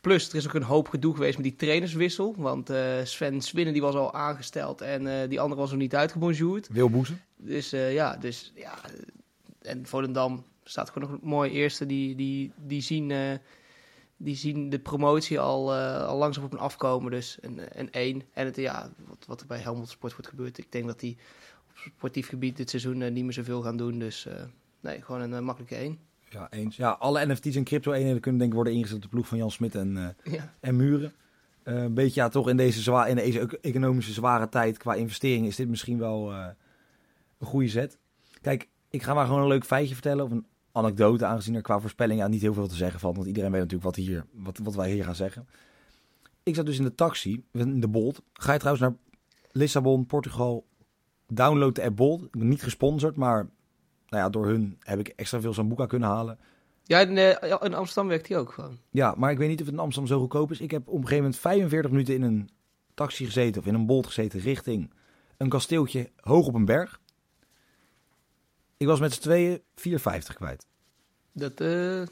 plus, 0.00 0.28
er 0.28 0.36
is 0.36 0.46
ook 0.46 0.54
een 0.54 0.62
hoop 0.62 0.88
gedoe 0.88 1.14
geweest 1.14 1.34
met 1.34 1.44
die 1.44 1.56
trainerswissel. 1.56 2.34
Want 2.36 2.70
uh, 2.70 2.78
Sven 3.04 3.40
Swinnen 3.40 3.72
die 3.72 3.82
was 3.82 3.94
al 3.94 4.14
aangesteld 4.14 4.80
en 4.80 5.28
die 5.28 5.40
andere 5.40 5.60
was 5.60 5.70
nog 5.70 5.78
niet 5.78 5.94
uitgebonjourd. 5.94 6.68
Wilboezen. 6.68 7.20
Dus 7.36 7.70
ja, 7.70 8.16
dus 8.16 8.52
ja. 8.54 8.74
En 9.62 9.86
Volendam 9.86 10.44
staat 10.64 10.90
gewoon 10.90 11.10
nog 11.10 11.20
mooi 11.22 11.50
eerste. 11.50 11.86
Die, 11.86 12.14
die, 12.14 12.52
die 12.56 12.82
zien 12.82 13.12
die 14.22 14.36
zien 14.36 14.70
de 14.70 14.78
promotie 14.78 15.40
al, 15.40 15.76
uh, 15.76 16.06
al 16.06 16.18
langzaam 16.18 16.44
op 16.44 16.52
een 16.52 16.58
afkomen. 16.58 17.10
Dus 17.10 17.38
een, 17.40 17.60
een 17.78 17.92
één. 17.92 18.22
En 18.32 18.46
het, 18.46 18.56
ja, 18.56 18.90
wat, 19.06 19.24
wat 19.26 19.40
er 19.40 19.46
bij 19.46 19.58
Helmond 19.58 19.88
Sport 19.88 20.12
wordt 20.12 20.28
gebeurd. 20.28 20.58
Ik 20.58 20.72
denk 20.72 20.86
dat 20.86 21.00
die 21.00 21.16
op 21.70 21.76
sportief 21.76 22.28
gebied 22.28 22.56
dit 22.56 22.70
seizoen 22.70 23.00
uh, 23.00 23.10
niet 23.10 23.24
meer 23.24 23.32
zoveel 23.32 23.62
gaan 23.62 23.76
doen. 23.76 23.98
Dus 23.98 24.26
uh, 24.26 24.34
nee, 24.80 25.02
gewoon 25.02 25.32
een 25.32 25.44
makkelijke 25.44 25.76
één. 25.76 25.98
Ja, 26.28 26.50
eens. 26.50 26.76
Ja, 26.76 26.90
alle 26.90 27.26
NFT's 27.26 27.56
en 27.56 27.64
crypto-eenheden 27.64 28.20
kunnen 28.20 28.40
denk 28.40 28.52
ik 28.52 28.56
worden 28.56 28.74
ingezet 28.74 28.96
op 28.96 29.02
de 29.02 29.08
ploeg 29.08 29.26
van 29.26 29.38
Jan 29.38 29.50
Smit 29.50 29.74
en, 29.74 30.16
ja. 30.24 30.54
en 30.60 30.76
Muren. 30.76 31.12
een 31.62 31.94
beetje 31.94 32.20
ja, 32.20 32.28
toch 32.28 32.48
in 32.48 32.56
deze, 32.56 32.80
zwaar, 32.80 33.08
in 33.08 33.16
deze 33.16 33.58
economische 33.60 34.12
zware 34.12 34.48
tijd 34.48 34.78
qua 34.78 34.94
investeringen 34.94 35.48
is 35.48 35.56
dit 35.56 35.68
misschien 35.68 35.98
wel 35.98 36.32
een 36.32 37.46
goede 37.46 37.68
zet. 37.68 37.98
Kijk, 38.40 38.68
ik 38.90 39.02
ga 39.02 39.14
maar 39.14 39.26
gewoon 39.26 39.42
een 39.42 39.48
leuk 39.48 39.64
feitje 39.64 39.94
vertellen. 39.94 40.24
Of 40.24 40.30
een 40.30 40.46
anekdote, 40.72 41.24
aangezien 41.24 41.54
er 41.54 41.62
qua 41.62 41.80
voorspellingen 41.80 42.30
niet 42.30 42.40
heel 42.40 42.54
veel 42.54 42.68
te 42.68 42.74
zeggen 42.74 43.00
valt. 43.00 43.16
Want 43.16 43.28
iedereen 43.28 43.50
weet 43.50 43.60
natuurlijk 43.60 43.96
wat, 43.96 44.04
hier, 44.04 44.26
wat, 44.32 44.58
wat 44.62 44.74
wij 44.74 44.90
hier 44.90 45.04
gaan 45.04 45.14
zeggen. 45.14 45.48
Ik 46.42 46.54
zat 46.54 46.66
dus 46.66 46.78
in 46.78 46.84
de 46.84 46.94
taxi, 46.94 47.44
in 47.52 47.80
de 47.80 47.88
Bolt. 47.88 48.22
Ga 48.32 48.52
je 48.52 48.58
trouwens 48.58 48.86
naar 48.86 48.96
Lissabon, 49.50 50.06
Portugal, 50.06 50.66
download 51.26 51.74
de 51.74 51.82
app 51.82 51.96
Bolt. 51.96 52.22
Ik 52.22 52.30
ben 52.30 52.48
niet 52.48 52.62
gesponsord, 52.62 53.16
maar 53.16 53.48
nou 54.08 54.22
ja, 54.22 54.28
door 54.28 54.46
hun 54.46 54.76
heb 54.80 54.98
ik 54.98 55.08
extra 55.08 55.40
veel 55.40 55.54
Sambuca 55.54 55.86
kunnen 55.86 56.08
halen. 56.08 56.38
Ja, 56.84 56.98
in, 56.98 57.16
in 57.62 57.74
Amsterdam 57.74 58.08
werkt 58.08 58.28
hij 58.28 58.38
ook 58.38 58.52
gewoon. 58.52 58.78
Ja, 58.90 59.14
maar 59.16 59.30
ik 59.30 59.38
weet 59.38 59.48
niet 59.48 59.60
of 59.60 59.66
het 59.66 59.74
in 59.74 59.80
Amsterdam 59.80 60.10
zo 60.10 60.20
goedkoop 60.20 60.50
is. 60.50 60.60
Ik 60.60 60.70
heb 60.70 60.88
op 60.88 60.94
een 60.94 61.00
gegeven 61.00 61.16
moment 61.16 61.40
45 61.40 61.90
minuten 61.90 62.14
in 62.14 62.22
een 62.22 62.50
taxi 62.94 63.24
gezeten, 63.24 63.60
of 63.60 63.66
in 63.66 63.74
een 63.74 63.86
Bolt 63.86 64.06
gezeten, 64.06 64.40
richting 64.40 64.92
een 65.36 65.48
kasteeltje 65.48 66.10
hoog 66.16 66.46
op 66.46 66.54
een 66.54 66.64
berg. 66.64 67.00
Ik 68.76 68.86
was 68.86 69.00
met 69.00 69.12
z'n 69.12 69.20
tweeën 69.20 69.62
4,50 69.76 70.34
kwijt. 70.34 70.66
Dat, 71.32 71.60
uh, 71.60 72.02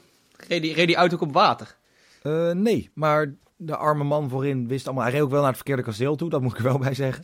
reed, 0.47 0.61
die, 0.61 0.73
reed 0.73 0.87
die 0.87 0.95
auto 0.95 1.15
ook 1.15 1.21
op 1.21 1.33
water? 1.33 1.77
Uh, 2.23 2.51
nee, 2.51 2.89
maar 2.93 3.33
de 3.55 3.75
arme 3.75 4.03
man 4.03 4.29
voorin 4.29 4.67
wist 4.67 4.85
allemaal... 4.85 5.03
Hij 5.03 5.13
reed 5.13 5.21
ook 5.21 5.29
wel 5.29 5.39
naar 5.39 5.47
het 5.47 5.57
verkeerde 5.57 5.83
kasteel 5.83 6.15
toe, 6.15 6.29
dat 6.29 6.41
moet 6.41 6.51
ik 6.51 6.57
er 6.57 6.63
wel 6.63 6.79
bij 6.79 6.93
zeggen. 6.93 7.23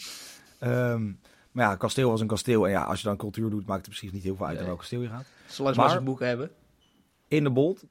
Um, 0.64 1.20
maar 1.52 1.66
ja, 1.66 1.76
kasteel 1.76 2.10
was 2.10 2.22
een 2.22 2.28
kasteel. 2.28 2.66
En 2.66 2.72
ja, 2.72 2.84
als 2.84 3.02
je 3.02 3.08
dan 3.08 3.18
cultuur 3.18 3.50
doet, 3.50 3.66
maakt 3.66 3.86
het 3.86 3.96
precies 3.96 4.12
niet 4.12 4.24
heel 4.24 4.36
veel 4.36 4.46
uit 4.46 4.54
nee. 4.54 4.62
naar 4.62 4.68
welk 4.68 4.80
kasteel 4.80 5.02
je 5.02 5.08
gaat. 5.08 5.26
Zolang 5.48 5.76
maar 5.76 5.90
ze 5.90 6.02
boeken 6.02 6.28
hebben. 6.28 6.52
In 7.28 7.44
de 7.44 7.50
Bolt. 7.50 7.84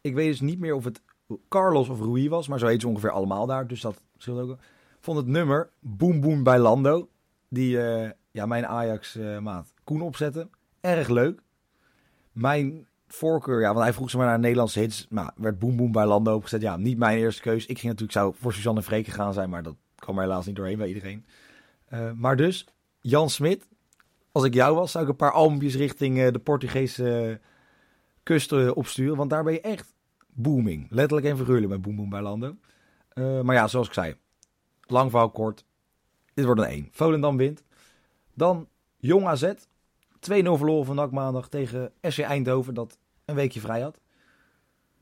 Ik 0.00 0.14
weet 0.14 0.28
dus 0.28 0.40
niet 0.40 0.58
meer 0.58 0.74
of 0.74 0.84
het 0.84 1.00
Carlos 1.48 1.88
of 1.88 2.00
Rui 2.00 2.28
was, 2.28 2.48
maar 2.48 2.58
zo 2.58 2.66
heet 2.66 2.80
ze 2.80 2.88
ongeveer 2.88 3.10
allemaal 3.10 3.46
daar. 3.46 3.66
Dus 3.66 3.80
dat 3.80 4.00
scheelt 4.16 4.40
ook. 4.40 4.58
Vond 5.00 5.16
het 5.16 5.26
nummer 5.26 5.70
Boom 5.80 6.20
Boom 6.20 6.42
bij 6.42 6.58
Lando. 6.58 7.08
Die 7.48 7.76
uh, 7.76 8.10
ja, 8.30 8.46
mijn 8.46 8.66
Ajax-maat 8.66 9.72
Koen 9.84 10.00
opzette 10.00 10.48
erg 10.80 11.08
leuk. 11.08 11.40
Mijn 12.32 12.86
voorkeur, 13.14 13.60
ja, 13.60 13.72
want 13.72 13.84
hij 13.84 13.92
vroeg 13.92 14.10
ze 14.10 14.16
maar 14.16 14.26
naar 14.26 14.38
Nederlandse 14.38 14.80
hits. 14.80 15.06
Maar 15.10 15.32
werd 15.36 15.58
Boom 15.58 15.92
bij 15.92 16.06
Lando 16.06 16.34
opgezet. 16.34 16.60
Ja, 16.60 16.76
niet 16.76 16.98
mijn 16.98 17.18
eerste 17.18 17.42
keus. 17.42 17.66
Ik 17.66 17.78
ging 17.78 17.92
natuurlijk, 17.92 18.12
zou 18.12 18.34
voor 18.38 18.52
Suzanne 18.52 18.82
en 18.88 19.04
gaan 19.04 19.32
zijn, 19.32 19.50
maar 19.50 19.62
dat 19.62 19.76
kwam 19.94 20.16
er 20.16 20.22
helaas 20.22 20.46
niet 20.46 20.56
doorheen 20.56 20.78
bij 20.78 20.88
iedereen. 20.88 21.24
Uh, 21.92 22.12
maar 22.12 22.36
dus, 22.36 22.66
Jan 23.00 23.30
Smit. 23.30 23.66
Als 24.32 24.44
ik 24.44 24.54
jou 24.54 24.74
was, 24.74 24.90
zou 24.90 25.04
ik 25.04 25.10
een 25.10 25.16
paar 25.16 25.32
albumpjes 25.32 25.74
richting 25.74 26.18
uh, 26.18 26.32
de 26.32 26.38
Portugese 26.38 27.40
uh, 28.24 28.76
opsturen. 28.76 29.16
Want 29.16 29.30
daar 29.30 29.44
ben 29.44 29.52
je 29.52 29.60
echt 29.60 29.94
booming. 30.28 30.86
Letterlijk 30.90 31.26
en 31.26 31.36
figuurlijk 31.36 31.68
met 31.68 31.82
Boom 31.82 31.96
Boom 31.96 32.10
bij 32.10 32.22
Lando. 32.22 32.56
maar 33.14 33.54
ja, 33.54 33.68
zoals 33.68 33.86
ik 33.86 33.92
zei, 33.92 34.14
lang 34.80 35.10
verhaal 35.10 35.30
kort. 35.30 35.64
Dit 36.34 36.44
wordt 36.44 36.60
een 36.60 36.66
1. 36.66 36.88
Volendam 36.90 37.36
wint. 37.36 37.62
Dan 38.34 38.68
Jong 38.96 39.26
AZ 39.26 39.52
2-0 39.52 39.56
verloren 40.26 40.84
van 40.84 40.96
NAC 40.96 41.10
maandag 41.10 41.48
tegen 41.48 41.92
SC 42.00 42.18
Eindhoven, 42.18 42.74
dat 42.74 42.98
een 43.24 43.34
weekje 43.34 43.60
vrij 43.60 43.80
had. 43.80 43.98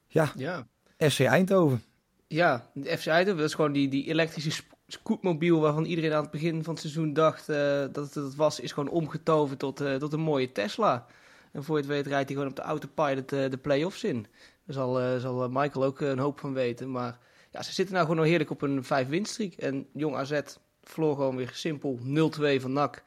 Ja, 0.06 0.32
ja. 0.36 0.66
SC 0.98 1.20
Eindhoven. 1.20 1.82
Ja, 2.26 2.70
de 2.74 2.98
FC 2.98 3.06
Eindhoven, 3.06 3.40
dat 3.40 3.48
is 3.48 3.54
gewoon 3.54 3.72
die, 3.72 3.88
die 3.88 4.08
elektrische 4.08 4.62
scootmobiel 4.86 5.60
waarvan 5.60 5.84
iedereen 5.84 6.12
aan 6.12 6.22
het 6.22 6.30
begin 6.30 6.64
van 6.64 6.72
het 6.72 6.82
seizoen 6.82 7.12
dacht 7.12 7.48
uh, 7.48 7.56
dat 7.92 7.96
het 7.96 8.14
het 8.14 8.34
was, 8.34 8.60
is 8.60 8.72
gewoon 8.72 8.88
omgetoverd 8.88 9.58
tot, 9.58 9.80
uh, 9.80 9.94
tot 9.94 10.12
een 10.12 10.20
mooie 10.20 10.52
Tesla. 10.52 11.06
En 11.52 11.64
voor 11.64 11.76
je 11.76 11.82
het 11.82 11.90
weet 11.90 12.06
rijdt 12.06 12.28
hij 12.28 12.36
gewoon 12.36 12.50
op 12.50 12.56
de 12.56 12.62
autopilot 12.62 13.32
uh, 13.32 13.50
de 13.50 13.56
play-offs 13.56 14.04
in. 14.04 14.26
Daar 14.64 14.74
zal, 14.74 15.20
zal 15.20 15.48
Michael 15.48 15.84
ook 15.84 16.00
een 16.00 16.18
hoop 16.18 16.40
van 16.40 16.52
weten. 16.52 16.90
Maar 16.90 17.18
ja, 17.50 17.62
ze 17.62 17.72
zitten 17.72 17.94
nou 17.94 18.06
gewoon 18.06 18.20
nog 18.20 18.30
heerlijk 18.30 18.50
op 18.50 18.62
een 18.62 18.84
5 18.84 19.08
winstreek. 19.08 19.54
En 19.54 19.86
Jong 19.92 20.16
AZ 20.16 20.40
verloor 20.82 21.14
gewoon 21.14 21.36
weer 21.36 21.50
simpel 21.52 21.98
0-2 21.98 22.60
van 22.60 22.72
NAC. 22.72 23.02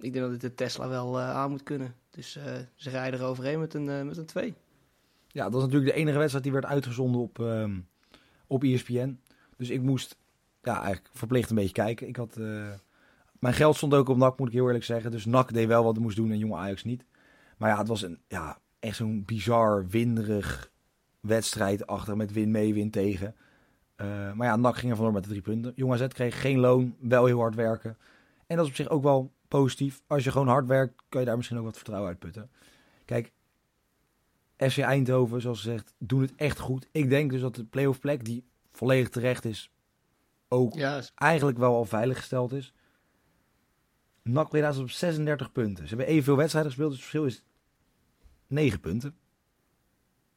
Ik 0.00 0.12
denk 0.12 0.14
dat 0.14 0.30
dit 0.30 0.40
de 0.40 0.54
Tesla 0.54 0.88
wel 0.88 1.20
aan 1.20 1.50
moet 1.50 1.62
kunnen. 1.62 1.94
Dus 2.16 2.36
uh, 2.36 2.44
ze 2.74 2.90
rijden 2.90 3.20
er 3.20 3.26
overheen 3.26 3.60
met 3.60 3.74
een, 3.74 4.06
met 4.06 4.16
een 4.16 4.26
2. 4.26 4.54
Ja, 5.28 5.44
dat 5.44 5.52
was 5.52 5.62
natuurlijk 5.62 5.92
de 5.92 5.98
enige 5.98 6.18
wedstrijd 6.18 6.44
die 6.44 6.52
werd 6.52 6.64
uitgezonden 6.64 7.20
op, 7.20 7.38
um, 7.38 7.88
op 8.46 8.62
ESPN. 8.62 9.20
Dus 9.56 9.70
ik 9.70 9.82
moest 9.82 10.16
ja, 10.62 10.74
eigenlijk 10.74 11.08
verplicht 11.12 11.50
een 11.50 11.56
beetje 11.56 11.72
kijken. 11.72 12.08
Ik 12.08 12.16
had, 12.16 12.36
mijn 13.38 13.54
geld 13.54 13.76
stond 13.76 13.94
ook 13.94 14.08
op 14.08 14.16
NAC, 14.16 14.38
moet 14.38 14.48
ik 14.48 14.54
heel 14.54 14.66
eerlijk 14.66 14.84
zeggen. 14.84 15.10
Dus 15.10 15.24
NAC 15.24 15.52
deed 15.52 15.66
wel 15.66 15.84
wat 15.84 15.94
het 15.94 16.02
moest 16.02 16.16
doen 16.16 16.30
en 16.30 16.38
jonge 16.38 16.56
Ajax 16.56 16.84
niet. 16.84 17.04
Maar 17.56 17.70
ja, 17.70 17.78
het 17.78 17.88
was 17.88 18.02
een, 18.02 18.18
ja, 18.28 18.58
echt 18.78 18.96
zo'n 18.96 19.22
bizar, 19.24 19.86
winderig 19.88 20.70
wedstrijd 21.20 21.86
achter 21.86 22.16
met 22.16 22.32
win 22.32 22.50
mee, 22.50 22.74
win 22.74 22.90
tegen. 22.90 23.34
maar 24.34 24.46
ja, 24.46 24.56
NAC 24.56 24.76
ging 24.76 24.90
er 24.90 24.96
vandoor 24.96 25.14
met 25.14 25.22
de 25.22 25.28
drie 25.28 25.42
punten. 25.42 25.72
Jong 25.74 25.92
AZ 25.92 26.06
kreeg 26.06 26.40
geen 26.40 26.58
loon, 26.58 26.96
wel 27.00 27.26
heel 27.26 27.38
hard 27.38 27.54
werken. 27.54 27.96
En 28.46 28.56
dat 28.56 28.64
is 28.64 28.70
op 28.70 28.76
zich 28.76 28.88
ook 28.88 29.02
wel 29.02 29.32
positief. 29.48 30.02
Als 30.06 30.24
je 30.24 30.30
gewoon 30.30 30.48
hard 30.48 30.66
werkt, 30.66 31.02
kan 31.08 31.20
je 31.20 31.26
daar 31.26 31.36
misschien 31.36 31.58
ook 31.58 31.64
wat 31.64 31.76
vertrouwen 31.76 32.08
uit 32.08 32.18
putten. 32.18 32.50
Kijk, 33.04 33.32
FC 34.56 34.78
Eindhoven, 34.78 35.40
zoals 35.40 35.60
gezegd, 35.60 35.94
doen 35.98 36.20
het 36.20 36.34
echt 36.36 36.58
goed. 36.58 36.88
Ik 36.90 37.08
denk 37.08 37.30
dus 37.30 37.40
dat 37.40 37.54
de 37.54 37.64
playoff 37.64 38.00
plek, 38.00 38.24
die 38.24 38.44
volledig 38.72 39.08
terecht 39.08 39.44
is, 39.44 39.70
ook 40.48 40.76
eigenlijk 41.14 41.58
wel 41.58 41.74
al 41.74 41.84
veiliggesteld 41.84 42.52
is. 42.52 42.72
NAC 44.22 44.48
Breda 44.48 44.68
is 44.68 44.78
op 44.78 44.90
36 44.90 45.52
punten. 45.52 45.82
Ze 45.82 45.88
hebben 45.88 46.06
evenveel 46.06 46.36
wedstrijden 46.36 46.70
gespeeld, 46.70 46.92
dus 46.92 47.00
het 47.00 47.10
verschil 47.10 47.28
is 47.28 47.44
9 48.46 48.80
punten. 48.80 49.14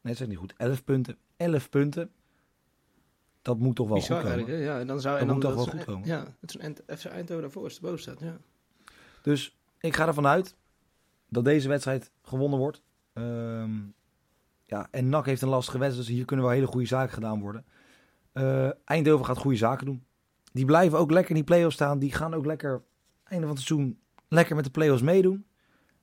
Nee, 0.00 0.12
dat 0.12 0.22
is 0.22 0.28
niet 0.28 0.38
goed. 0.38 0.54
11 0.56 0.84
punten. 0.84 1.18
11 1.36 1.68
punten. 1.68 2.10
Dat 3.42 3.58
moet 3.58 3.76
toch 3.76 3.88
wel 3.88 3.96
Bizar, 3.96 4.22
goed 4.22 4.30
komen. 4.30 4.58
Ja, 4.58 4.78
en 4.78 4.86
dan 4.86 5.00
zou, 5.00 5.18
dat 5.18 5.28
en 5.28 5.34
moet 5.34 5.42
dan, 5.42 5.54
toch 5.54 5.64
wel 5.64 5.74
goed 5.74 5.84
komen. 5.84 6.08
Ja, 6.08 6.36
het 6.40 6.54
is 6.54 6.62
een 6.62 6.96
FC 6.96 7.04
Eindhoven 7.04 7.42
daarvoor 7.42 7.66
is 7.66 7.74
de 7.74 7.80
boven 7.80 8.00
staat, 8.00 8.20
ja. 8.20 8.38
Dus 9.22 9.58
ik 9.80 9.96
ga 9.96 10.06
ervan 10.06 10.26
uit 10.26 10.56
dat 11.28 11.44
deze 11.44 11.68
wedstrijd 11.68 12.10
gewonnen 12.22 12.58
wordt. 12.58 12.82
Um, 13.12 13.94
ja, 14.66 14.88
en 14.90 15.08
NAC 15.08 15.26
heeft 15.26 15.42
een 15.42 15.48
lastige 15.48 15.78
wedstrijd, 15.78 16.06
dus 16.06 16.16
hier 16.16 16.24
kunnen 16.24 16.46
wel 16.46 16.54
hele 16.54 16.66
goede 16.66 16.86
zaken 16.86 17.14
gedaan 17.14 17.40
worden. 17.40 17.64
Uh, 18.34 18.70
Eindhoven 18.84 19.26
gaat 19.26 19.38
goede 19.38 19.56
zaken 19.56 19.86
doen. 19.86 20.04
Die 20.52 20.64
blijven 20.64 20.98
ook 20.98 21.10
lekker 21.10 21.30
in 21.30 21.36
die 21.36 21.44
play-offs 21.44 21.74
staan. 21.74 21.98
Die 21.98 22.12
gaan 22.12 22.34
ook 22.34 22.46
lekker 22.46 22.82
einde 23.24 23.46
van 23.46 23.56
het 23.56 23.64
seizoen 23.64 23.98
lekker 24.28 24.56
met 24.56 24.64
de 24.64 24.70
play-offs 24.70 25.02
meedoen. 25.02 25.46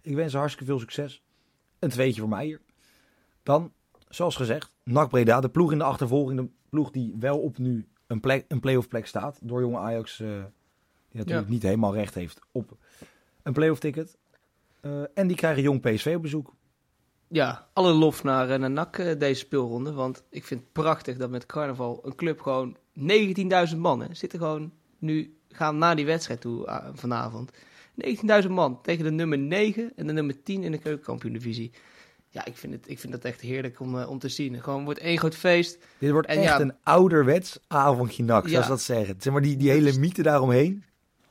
Ik 0.01 0.15
wens 0.15 0.31
ze 0.31 0.37
hartstikke 0.37 0.71
veel 0.71 0.79
succes. 0.79 1.23
een 1.79 1.89
tweetje 1.89 2.19
voor 2.19 2.29
mij 2.29 2.45
hier. 2.45 2.61
Dan, 3.43 3.73
zoals 4.09 4.35
gezegd, 4.35 4.73
NAC 4.83 5.09
Breda, 5.09 5.41
de 5.41 5.49
ploeg 5.49 5.71
in 5.71 5.77
de 5.77 5.83
achtervolging. 5.83 6.39
De 6.39 6.49
ploeg 6.69 6.91
die 6.91 7.15
wel 7.19 7.39
op 7.39 7.57
nu 7.57 7.87
een, 8.07 8.19
plek, 8.19 8.59
play-off 8.59 8.87
plek 8.87 9.07
staat. 9.07 9.39
Door 9.41 9.61
jonge 9.61 9.77
Ajax, 9.77 10.19
eh, 10.19 10.43
die 11.09 11.17
natuurlijk 11.19 11.47
Ja. 11.47 11.53
niet 11.53 11.63
helemaal 11.63 11.93
recht 11.93 12.13
heeft 12.13 12.39
op 12.51 12.77
een 13.43 13.53
play-off 13.53 13.79
ticket. 13.79 14.17
Eh, 14.79 15.01
en 15.13 15.27
die 15.27 15.35
krijgen 15.37 15.63
jong 15.63 15.81
PSV 15.81 16.13
op 16.15 16.21
bezoek. 16.21 16.53
Ja, 17.27 17.67
alle 17.73 17.91
lof 17.91 18.23
naar, 18.23 18.49
eh, 18.49 18.59
naar 18.59 18.71
NAC 18.71 18.97
eh, 18.97 19.19
deze 19.19 19.39
speelronde. 19.39 19.93
Want 19.93 20.23
ik 20.29 20.45
vind 20.45 20.59
het 20.61 20.71
prachtig 20.71 21.17
dat 21.17 21.29
met 21.29 21.45
carnaval 21.45 21.99
een 22.03 22.15
club 22.15 22.41
gewoon 22.41 22.77
19.000 22.93 23.77
man 23.77 24.01
hè, 24.01 24.13
zitten 24.13 24.39
gewoon 24.39 24.71
nu 24.99 25.37
gaan 25.49 25.77
naar 25.77 25.95
die 25.95 26.05
wedstrijd 26.05 26.41
toe 26.41 26.81
vanavond. 26.93 27.51
19.000 27.95 28.51
man 28.51 28.81
tegen 28.81 29.03
de 29.03 29.11
nummer 29.11 29.37
9 29.37 29.91
en 29.95 30.07
de 30.07 30.13
nummer 30.13 30.43
10 30.43 30.63
in 30.63 30.71
de 30.71 30.77
keukenkampioen-divisie. 30.77 31.71
Ja, 32.29 32.45
ik 32.45 32.57
vind, 32.57 32.73
het, 32.73 32.89
ik 32.89 32.99
vind 32.99 33.13
dat 33.13 33.23
echt 33.23 33.41
heerlijk 33.41 33.79
om, 33.79 34.01
om 34.03 34.19
te 34.19 34.29
zien. 34.29 34.61
Gewoon 34.61 34.83
wordt 34.83 34.99
één 34.99 35.17
groot 35.17 35.35
feest. 35.35 35.77
Dit 35.97 36.11
wordt 36.11 36.27
En 36.27 36.37
echt 36.37 36.45
ja- 36.45 36.59
een 36.59 36.73
ouderwets 36.83 37.59
avondje 37.67 38.23
nak, 38.23 38.47
zoals 38.47 38.51
Ja. 38.51 38.61
ze 38.63 38.69
dat 38.69 38.81
zeggen. 38.81 39.15
Zeg 39.19 39.33
maar 39.33 39.41
die, 39.41 39.57
die 39.57 39.69
hele 39.69 39.97
mythe 39.99 40.21
daaromheen, 40.21 40.83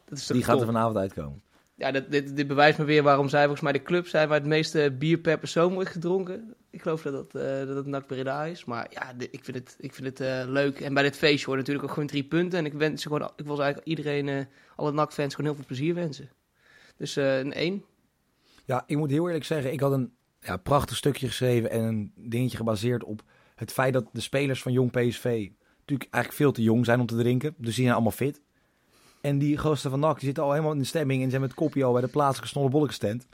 Dat 0.07 0.19
is 0.19 0.27
toch 0.27 0.37
die 0.37 0.45
gaat 0.47 0.61
er 0.61 0.67
vanavond 0.67 0.97
uitkomen. 0.97 1.43
Ja, 1.75 1.91
dat, 1.91 2.11
dit, 2.11 2.37
dit 2.37 2.47
bewijst 2.47 2.79
me 2.79 2.85
weer 2.85 3.03
waarom 3.03 3.29
zij 3.29 3.41
volgens 3.41 3.61
mij 3.61 3.73
de 3.73 3.83
club 3.83 4.07
zijn 4.07 4.29
waar 4.29 4.39
het 4.39 4.49
meeste 4.49 4.95
bier 4.99 5.19
per 5.19 5.39
persoon 5.39 5.75
wordt 5.75 5.89
gedronken. 5.91 6.55
Ik 6.71 6.83
geloof 6.83 7.03
dat 7.03 7.13
dat, 7.13 7.43
eh, 7.43 7.67
dat 7.67 7.77
het 7.77 7.87
NAC 7.87 8.07
Breda 8.07 8.45
is. 8.45 8.65
Maar 8.65 8.87
ja, 8.91 9.13
dit- 9.13 9.29
ik 9.31 9.45
vind 9.45 9.57
het, 9.57 9.77
ik 9.81 9.95
vind 9.95 10.07
het 10.07 10.21
eh, 10.21 10.43
leuk. 10.47 10.81
En 10.81 10.95
bij 10.95 11.03
dit 11.03 11.17
feestje 11.17 11.47
hoort 11.47 11.59
natuurlijk 11.59 11.85
ook 11.87 11.93
gewoon 11.93 12.09
drie 12.09 12.25
punten. 12.25 12.59
En 12.59 12.65
ik, 12.67 12.73
wens 12.73 13.03
ze 13.03 13.09
gewoon, 13.09 13.31
ik 13.37 13.45
wil 13.45 13.59
eigenlijk 13.63 13.89
iedereen, 13.89 14.29
eh, 14.29 14.45
alle 14.77 14.93
NAC-fans, 14.93 15.35
gewoon 15.35 15.47
heel 15.51 15.57
veel 15.61 15.67
plezier 15.67 15.95
wensen. 15.95 16.31
Dus 16.97 17.17
eh, 17.17 17.39
een 17.39 17.53
1. 17.53 17.85
Ja, 18.65 18.85
ik 18.87 18.97
moet 18.97 19.11
heel 19.11 19.27
eerlijk 19.27 19.45
zeggen, 19.45 19.73
ik 19.73 19.81
had 19.81 19.93
een 19.93 20.13
ja, 20.41 20.57
prachtig 20.57 20.97
stukje 20.97 21.27
geschreven 21.27 21.71
en 21.71 21.83
een 21.83 22.13
dingetje 22.17 22.57
gebaseerd 22.57 23.05
op 23.05 23.23
het 23.55 23.73
feit 23.73 23.93
dat 23.93 24.05
de 24.13 24.21
spelers 24.21 24.63
van 24.63 24.73
Jong 24.73 24.91
PSV 24.91 25.49
natuurlijk 25.79 26.11
eigenlijk 26.11 26.33
veel 26.43 26.53
te 26.53 26.63
jong 26.63 26.85
zijn 26.85 27.01
om 27.01 27.07
te 27.07 27.17
drinken. 27.17 27.55
Dus 27.59 27.75
die 27.75 27.83
zijn 27.85 27.95
allemaal 27.95 28.13
fit. 28.13 28.41
En 29.27 29.39
die 29.39 29.59
gasten 29.59 29.91
van 29.91 30.01
NAC, 30.01 30.15
die 30.17 30.25
zitten 30.25 30.43
al 30.45 30.51
helemaal 30.51 30.73
in 30.73 30.79
de 30.79 30.85
stemming 30.85 31.23
en 31.23 31.31
zijn 31.31 31.41
met 31.43 31.55
kopje 31.55 31.85
al 31.85 31.93
bij 31.93 32.01
de 32.01 32.09
plaatselijke 32.09 32.49
snollebolletjes 32.49 32.97
stand. 32.97 33.27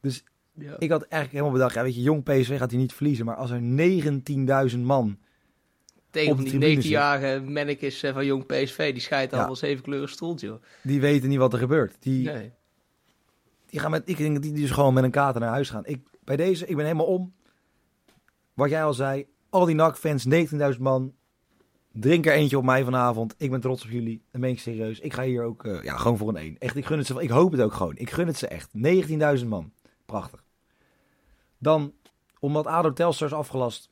Dus 0.00 0.24
Ja. 0.54 0.76
ik 0.78 0.90
had 0.90 1.02
eigenlijk 1.02 1.32
helemaal 1.32 1.52
bedacht, 1.52 1.74
ja 1.74 1.82
weet 1.82 1.94
je, 1.94 2.02
Jong 2.02 2.22
PSV 2.22 2.58
gaat 2.58 2.70
hier 2.70 2.80
niet 2.80 2.92
verliezen. 2.92 3.24
Maar 3.24 3.36
als 3.36 3.50
er 3.50 3.60
19.000 4.74 4.78
man, 4.80 5.18
Tegen 6.10 6.32
op 6.32 6.38
die 6.38 6.48
tribune 6.48 6.76
19-jarige 6.82 7.40
mannekes 7.50 8.02
eh, 8.02 8.12
van 8.12 8.26
Jong 8.26 8.46
PSV, 8.46 8.92
die 8.92 9.00
scheidt 9.02 9.32
al 9.32 9.38
Ja. 9.38 9.44
wel 9.46 9.56
zeven 9.56 9.82
kleuren 9.84 10.08
stoelt, 10.08 10.40
joh. 10.40 10.62
die 10.82 11.00
weten 11.00 11.28
niet 11.28 11.38
wat 11.38 11.52
er 11.52 11.58
gebeurt. 11.58 11.96
Die, 12.00 12.24
Nee. 12.30 12.52
die 13.66 13.80
gaan 13.80 13.90
met, 13.90 14.02
ik 14.04 14.16
denk 14.16 14.34
dat 14.34 14.42
die 14.42 14.52
dus 14.52 14.70
gewoon 14.70 14.94
met 14.94 15.04
een 15.04 15.10
kater 15.10 15.40
naar 15.40 15.50
huis 15.50 15.70
gaan. 15.70 15.86
Ik, 15.86 16.00
bij 16.24 16.36
deze, 16.36 16.66
ik 16.66 16.76
ben 16.76 16.84
helemaal 16.84 17.06
om. 17.06 17.32
Wat 18.54 18.70
jij 18.70 18.84
al 18.84 18.94
zei, 18.94 19.26
al 19.50 19.64
die 19.64 19.74
NAC-fans, 19.74 20.24
19.000 20.74 20.80
man. 20.80 21.14
Drink 21.92 22.26
er 22.26 22.32
eentje 22.32 22.58
op 22.58 22.64
mij 22.64 22.84
vanavond. 22.84 23.34
Ik 23.38 23.50
ben 23.50 23.60
trots 23.60 23.84
op 23.84 23.90
jullie. 23.90 24.22
Dat 24.30 24.40
meen 24.40 24.52
ik 24.52 24.60
serieus. 24.60 25.00
Ik 25.00 25.12
ga 25.12 25.22
hier 25.22 25.42
ook 25.42 25.64
eh, 25.64 25.82
ja, 25.82 25.96
gewoon 25.96 26.16
voor 26.16 26.28
een 26.28 26.36
1. 26.36 26.58
Echt, 26.58 26.76
ik 26.76 26.86
gun 26.86 26.98
het 26.98 27.06
ze. 27.06 27.22
Ik 27.22 27.30
hoop 27.30 27.52
het 27.52 27.60
ook 27.60 27.72
gewoon. 27.72 27.96
Ik 27.96 28.10
gun 28.10 28.26
het 28.26 28.36
ze 28.36 28.46
echt. 28.46 28.70
19.000 29.40 29.46
man. 29.46 29.72
Prachtig. 30.06 30.44
Dan, 31.58 31.92
omdat 32.40 32.66
ADO 32.66 32.92
Telstar 32.92 33.28
is 33.28 33.34
afgelast. 33.34 33.90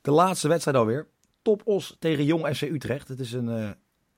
De 0.00 0.10
laatste 0.10 0.48
wedstrijd 0.48 0.76
alweer. 0.76 1.08
Top 1.42 1.62
Os 1.64 1.96
tegen 1.98 2.24
Jong 2.24 2.56
FC 2.56 2.62
Utrecht. 2.62 3.08
Het 3.08 3.20
is 3.20 3.32
een 3.32 3.48
eh, 3.48 3.70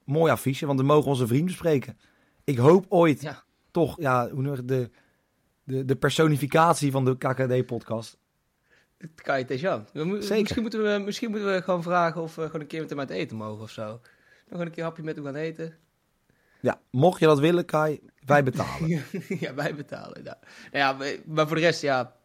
mooi 0.05 0.33
affiche, 0.33 0.67
want 0.67 0.81
we 0.81 0.87
mogen 0.87 1.11
onze 1.11 1.27
vrienden 1.27 1.55
spreken. 1.55 1.99
Ik 2.45 2.59
hoop 2.59 2.87
ooit 2.89 3.21
Ja. 3.21 3.45
toch, 3.71 4.01
ja, 4.01 4.27
de, 4.27 4.91
de, 5.65 5.85
de 5.85 5.97
personificatie 5.97 6.91
van 6.91 7.05
de 7.05 7.17
KKD-podcast. 7.17 8.19
Kai 9.15 9.45
Tejan. 9.45 9.87
Zeker. 9.93 10.07
Misschien 10.41 10.63
moeten, 10.63 10.83
we, 10.83 10.99
misschien 11.05 11.31
moeten 11.31 11.53
we 11.53 11.63
gewoon 11.63 11.83
vragen 11.83 12.23
of 12.23 12.35
we 12.35 12.47
gewoon 12.47 12.61
een 12.61 12.67
keer 12.67 12.81
met 12.81 12.91
hem 12.91 12.99
uit 12.99 13.11
eten 13.11 13.37
mogen 13.37 13.63
of 13.63 13.71
zo. 13.71 13.87
Dan 13.87 14.01
gewoon 14.49 14.67
een 14.67 14.73
keer 14.73 14.79
een 14.79 14.89
hapje 14.89 15.03
met 15.03 15.17
hem 15.17 15.25
gaan 15.25 15.35
eten. 15.35 15.75
Ja, 16.61 16.81
mocht 16.91 17.21
je 17.21 17.27
dat 17.27 17.39
willen, 17.39 17.65
Kai, 17.65 18.01
wij 18.27 18.43
betalen. 18.43 18.89
ja, 19.41 19.55
wij 19.55 19.75
betalen. 19.75 20.25
Ja. 20.25 20.39
Nou 20.73 21.05
ja, 21.05 21.21
maar- 21.27 21.47
voor 21.47 21.57
de 21.57 21.63
rest, 21.63 21.83
ja. 21.83 22.17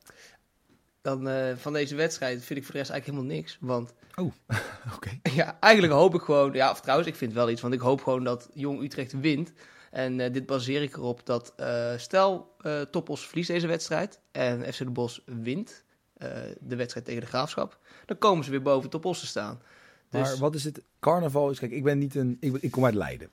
Dan 1.01 1.27
eh, 1.27 1.55
van 1.55 1.73
deze 1.73 1.95
wedstrijd 1.95 2.43
vind 2.43 2.59
ik 2.59 2.65
voor 2.65 2.73
de 2.73 2.79
rest 2.79 2.91
eigenlijk 2.91 3.19
helemaal 3.19 3.37
niks. 3.37 3.57
Want 3.61 3.93
Oké. 4.95 5.09
ja, 5.41 5.57
eigenlijk 5.59 5.93
hoop 5.93 6.15
ik 6.15 6.21
gewoon. 6.21 6.53
Ja, 6.53 6.71
of 6.71 6.81
trouwens, 6.81 7.09
ik 7.09 7.15
vind 7.15 7.33
wel 7.33 7.49
iets. 7.49 7.61
Want 7.61 7.73
ik 7.73 7.79
hoop 7.79 8.01
gewoon 8.03 8.23
dat 8.23 8.49
Jong 8.53 8.81
Utrecht 8.81 9.19
wint. 9.19 9.53
En 9.91 10.19
eh, 10.19 10.33
dit 10.33 10.45
baseer 10.45 10.81
ik 10.81 10.95
erop 10.95 11.25
dat 11.25 11.53
eh, 11.55 11.97
stel 11.97 12.53
Topos 12.91 13.27
verliest 13.27 13.49
deze 13.49 13.67
wedstrijd. 13.67 14.19
En 14.31 14.73
FC 14.73 14.77
de 14.77 14.89
Bos 14.89 15.21
wint 15.25 15.84
eh, 16.17 16.29
de 16.59 16.75
wedstrijd 16.75 17.05
tegen 17.05 17.21
de 17.21 17.27
Graafschap. 17.27 17.79
Dan 18.05 18.17
komen 18.17 18.43
ze 18.43 18.51
weer 18.51 18.61
boven 18.61 18.89
Topos 18.89 19.19
te 19.19 19.27
staan. 19.27 19.61
Dus 20.09 20.21
Maar 20.21 20.37
wat 20.37 20.55
is 20.55 20.63
het? 20.63 20.83
Carnaval 20.99 21.49
is, 21.49 21.59
kijk, 21.59 21.71
ik 21.71 21.83
ben 21.83 21.97
niet 21.97 22.15
een, 22.15 22.37
ik, 22.39 22.55
ik 22.55 22.71
kom 22.71 22.85
uit 22.85 22.93
Leiden. 22.93 23.29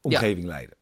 Omgeving 0.00 0.46
Leiden. 0.46 0.76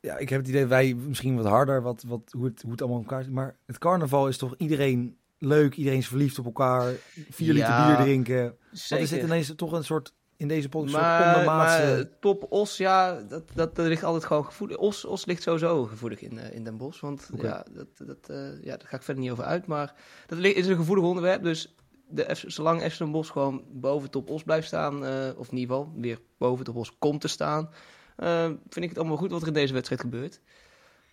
Ja, 0.00 0.16
ik 0.16 0.28
heb 0.28 0.40
het 0.40 0.48
idee, 0.48 0.66
wij 0.66 0.94
misschien 0.94 1.36
wat 1.36 1.46
harder, 1.46 1.82
wat, 1.82 2.04
wat, 2.06 2.32
hoe, 2.32 2.44
het, 2.44 2.62
hoe 2.62 2.70
het 2.70 2.80
allemaal 2.80 3.00
elkaar 3.00 3.22
zit. 3.22 3.32
Maar 3.32 3.56
het 3.66 3.78
carnaval 3.78 4.28
is 4.28 4.36
toch 4.36 4.54
iedereen 4.56 5.18
leuk, 5.38 5.74
iedereen 5.74 5.98
is 5.98 6.08
verliefd 6.08 6.38
op 6.38 6.44
elkaar. 6.44 6.92
Vier 7.30 7.52
liter 7.52 7.86
bier 7.86 7.96
drinken. 7.96 8.44
Wat 8.44 8.54
zeker. 8.70 9.04
is 9.04 9.10
dit 9.10 9.22
ineens 9.22 9.52
toch 9.56 9.72
een 9.72 9.84
soort, 9.84 10.14
in 10.38 10.48
deze 10.48 10.68
podcast, 10.68 10.94
Maar, 10.94 11.44
maar 11.44 12.04
top 12.20 12.46
Os, 12.48 12.76
ja, 12.76 13.20
dat, 13.22 13.42
dat, 13.54 13.76
dat 13.76 13.86
ligt 13.86 14.04
altijd 14.04 14.24
gewoon 14.24 14.44
gevoelig. 14.44 14.76
Os, 14.76 15.04
Os 15.04 15.24
ligt 15.24 15.42
sowieso 15.42 15.84
gevoelig 15.84 16.20
in, 16.20 16.38
eh, 16.38 16.54
in 16.56 16.64
Den 16.64 16.76
Bosch. 16.76 17.00
Want 17.00 17.28
ja, 17.40 17.64
dat, 17.72 17.86
dat, 18.06 18.28
eh, 18.28 18.62
ja, 18.64 18.76
daar 18.76 18.86
ga 18.88 18.96
ik 18.96 19.02
verder 19.02 19.22
niet 19.22 19.32
over 19.32 19.44
uit. 19.44 19.66
Maar 19.66 19.94
dat 20.26 20.38
is 20.38 20.66
een 20.66 20.76
gevoelig 20.76 21.04
onderwerp. 21.04 21.42
Dus 21.42 21.74
de, 22.08 22.34
F- 22.34 22.44
zolang 22.46 22.82
FC 22.82 22.98
Den 22.98 23.10
Bosch 23.10 23.32
gewoon 23.32 23.62
boven 23.72 24.10
top 24.10 24.30
Os 24.30 24.42
blijft 24.42 24.66
staan, 24.66 25.04
eh, 25.04 25.28
of 25.36 25.50
in 25.50 25.58
ieder 25.58 25.76
geval 25.76 25.92
weer 25.96 26.18
boven 26.38 26.64
top 26.64 26.76
Os 26.76 26.98
komt 26.98 27.20
te 27.20 27.28
staan, 27.28 27.70
eh, 28.16 28.44
vind 28.44 28.84
ik 28.84 28.88
het 28.88 28.98
allemaal 28.98 29.16
goed 29.16 29.30
wat 29.30 29.40
er 29.40 29.46
in 29.46 29.52
deze 29.52 29.72
wedstrijd 29.72 30.00
gebeurt. 30.00 30.40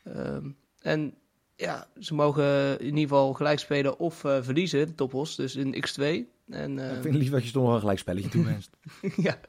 Ehm, 0.04 0.50
en 0.82 1.14
ja, 1.56 1.88
ze 2.00 2.14
mogen 2.14 2.80
in 2.80 2.86
ieder 2.86 3.00
geval 3.02 3.34
gelijk 3.34 3.60
spelen 3.60 4.00
of 4.00 4.24
eh, 4.24 4.38
verliezen, 4.42 4.88
de 4.88 4.96
top 4.96 5.14
Os, 5.14 5.36
dus 5.36 5.56
in 5.56 5.76
x2. 5.88 6.34
En, 6.50 6.80
ik 6.80 6.92
vind 6.92 7.04
het 7.04 7.14
lief 7.16 7.30
dat 7.30 7.46
je 7.46 7.52
toch 7.52 7.64
nog 7.64 7.74
een 7.74 7.80
gelijk 7.80 8.00
spelletje 8.00 8.30
toewenst. 8.30 8.78
ja. 9.18 9.40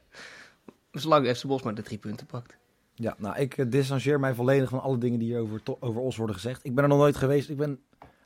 Zolang 0.91 1.37
FC 1.37 1.45
Bos 1.45 1.61
maar 1.61 1.75
de 1.75 1.81
drie 1.81 1.97
punten 1.97 2.25
pakt. 2.25 2.57
Ja, 2.93 3.15
nou, 3.17 3.37
ik 3.39 3.57
eh, 3.57 3.65
distancieer 3.69 4.19
mij 4.19 4.33
volledig 4.33 4.69
van 4.69 4.81
alle 4.81 4.97
dingen 4.97 5.19
die 5.19 5.27
hier 5.27 5.39
over, 5.39 5.61
over 5.79 6.01
Os 6.01 6.17
worden 6.17 6.35
gezegd. 6.35 6.65
Ik 6.65 6.75
ben 6.75 6.83
er 6.83 6.89
nog 6.89 6.97
nooit 6.97 7.15
geweest. 7.15 7.49
Ik 7.49 7.57
ben 7.57 7.79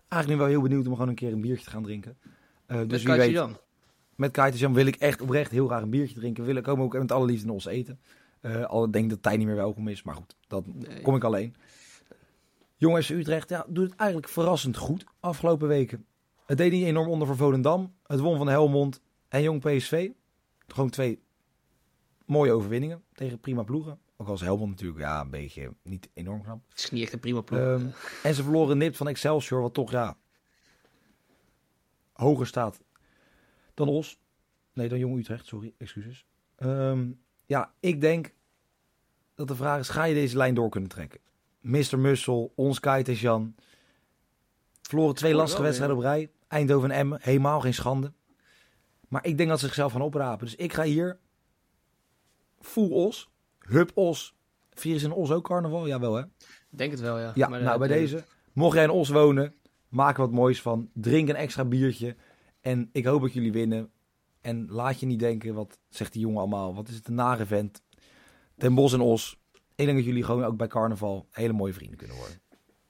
eigenlijk 0.08 0.28
nu 0.28 0.38
wel 0.38 0.48
heel 0.48 0.62
benieuwd 0.70 0.88
om 0.88 0.94
gewoon 0.94 1.10
een 1.10 1.16
keer 1.16 1.32
een 1.32 1.42
biertje 1.42 1.64
te 1.64 1.70
gaan 1.70 1.84
drinken. 1.84 2.18
Eh, 2.66 2.78
dus 2.78 2.88
Dus 2.88 3.04
wie 3.04 3.14
weet, 3.16 3.32
Jan. 3.32 3.58
met 4.16 4.36
wil 4.74 4.86
ik 4.86 4.96
echt 4.96 5.22
oprecht 5.22 5.52
heel 5.52 5.68
graag 5.68 5.82
een 5.82 5.90
biertje 5.90 6.16
drinken. 6.16 6.44
Wil 6.44 6.56
ik 6.56 6.64
komen 6.64 6.86
ook 6.86 6.94
met 6.98 7.12
alle 7.12 7.26
liefde 7.26 7.46
in 7.48 7.54
Os 7.54 7.66
eten. 7.66 8.00
Eh 8.42 8.66
al 8.66 8.92
denk 8.92 9.04
ik 9.04 9.10
dat 9.10 9.24
Tij 9.24 9.38
niet 9.38 9.48
meer 9.48 9.56
welkom 9.56 9.88
is, 9.88 10.04
maar 10.04 10.16
goed, 10.16 10.36
dat 10.48 10.66
Nee. 10.68 11.02
kom 11.02 11.16
ik 11.16 11.24
alleen. 11.24 11.56
Jongens, 12.78 13.10
Utrecht 13.10 13.50
ja, 13.50 13.66
doet 13.68 13.90
het 13.90 14.00
eigenlijk 14.00 14.30
verrassend 14.30 14.78
goed 14.78 15.04
afgelopen 15.20 15.68
weken. 15.68 16.06
Het 16.52 16.60
deed 16.60 16.72
niet 16.72 16.86
enorm 16.86 17.08
onder 17.08 17.28
voor 17.28 17.36
Volendam. 17.36 17.94
Het 18.06 18.20
won 18.20 18.38
van 18.38 18.48
Helmond 18.48 19.02
en 19.28 19.42
Jong 19.42 19.62
PSV. 19.62 20.10
Gewoon 20.68 20.90
twee 20.90 21.24
mooie 22.26 22.52
overwinningen 22.52 23.04
tegen 23.14 23.40
prima 23.40 23.64
ploegen. 23.64 24.00
Ook 24.18 24.28
als 24.28 24.42
Helmond 24.42 24.70
natuurlijk 24.70 25.00
ja, 25.00 25.22
een 25.22 25.30
beetje 25.30 25.74
niet 25.84 26.10
enorm 26.14 26.42
knap. 26.42 26.62
Het 26.70 26.80
is 26.80 26.90
niet 26.90 27.04
echt 27.04 27.14
een 27.14 27.20
prima 27.20 27.42
ploeg. 27.42 27.60
Ehm, 27.60 27.86
en 28.24 28.34
ze 28.34 28.44
verloren 28.44 28.78
nipt 28.78 28.98
van 28.98 29.08
Excelsior, 29.08 29.62
wat 29.62 29.74
toch 29.74 29.92
ja 29.92 30.18
hoger 32.14 32.48
staat 32.48 32.82
dan 33.74 33.88
Os. 33.88 34.20
Nee, 34.74 34.90
dan 34.90 35.00
Jong 35.00 35.18
Utrecht, 35.18 35.46
sorry, 35.48 35.74
excuses. 35.78 36.26
Ehm, 36.56 37.12
ja, 37.46 37.74
ik 37.80 38.02
denk 38.02 38.34
dat 39.36 39.48
de 39.48 39.56
vraag 39.56 39.80
is, 39.80 39.90
ga 39.90 40.04
je 40.04 40.14
deze 40.14 40.38
lijn 40.38 40.54
door 40.54 40.70
kunnen 40.70 40.90
trekken? 40.90 41.20
Mr. 41.60 42.00
Mussel, 42.00 42.52
ons 42.56 42.80
Jan. 43.04 43.56
Verloren 44.82 45.16
twee 45.16 45.34
lastige 45.34 45.62
wedstrijden 45.62 45.98
op 45.98 46.02
rij. 46.02 46.30
Eindhoven 46.52 46.92
en 46.92 46.98
Emmen, 46.98 47.20
helemaal 47.22 47.60
geen 47.60 47.74
schande. 47.74 48.14
Maar 49.08 49.26
ik 49.26 49.38
denk 49.38 49.50
dat 49.50 49.60
ze 49.60 49.66
zichzelf 49.66 49.92
gaan 49.92 50.02
oprapen. 50.02 50.46
Dus 50.46 50.56
ik 50.56 50.74
ga 50.74 50.84
hier 50.84 51.18
full 52.60 52.92
Os, 52.92 53.30
hub 53.60 53.92
Os. 53.94 54.36
Vieren 54.74 55.02
ze 55.02 55.08
in 55.08 55.14
Os 55.14 55.32
ook 55.32 55.44
carnaval? 55.48 55.88
Jawel 55.88 56.16
hè? 56.16 56.22
Ik 56.24 56.78
denk 56.78 56.92
het 56.92 57.00
wel, 57.00 57.20
ja. 57.20 57.32
Ja, 57.36 57.48
Maar, 57.48 57.60
nou 57.62 57.74
eh, 57.74 57.80
bij 57.80 57.88
de- 57.88 57.94
deze. 57.94 58.24
Mocht 58.54 58.76
jij 58.76 58.84
in 58.84 58.90
Os 58.90 59.10
wonen, 59.10 59.54
maak 59.90 60.16
er 60.16 60.22
wat 60.22 60.32
moois 60.32 60.62
van. 60.62 60.90
Drink 60.94 61.30
een 61.30 61.36
extra 61.36 61.66
biertje. 61.66 62.16
En 62.62 62.90
ik 62.92 63.06
hoop 63.06 63.22
dat 63.22 63.34
jullie 63.34 63.52
winnen. 63.52 63.92
En 64.42 64.68
laat 64.70 65.00
je 65.00 65.06
niet 65.06 65.20
denken, 65.20 65.54
wat 65.54 65.80
zegt 65.90 66.14
die 66.14 66.22
jongen 66.22 66.40
allemaal? 66.40 66.76
Wat 66.76 66.88
is 66.88 66.96
het 66.96 67.08
een 67.08 67.16
nare 67.16 67.46
vent? 67.46 67.82
Den 68.56 68.76
Bos 68.76 68.94
en 68.94 69.02
Os. 69.02 69.40
Ik 69.76 69.86
denk 69.86 69.98
dat 69.98 70.06
jullie 70.08 70.24
gewoon 70.24 70.44
ook 70.44 70.58
bij 70.58 70.68
carnaval 70.68 71.28
hele 71.32 71.54
mooie 71.54 71.74
vrienden 71.74 71.98
kunnen 71.98 72.18
worden. 72.18 72.40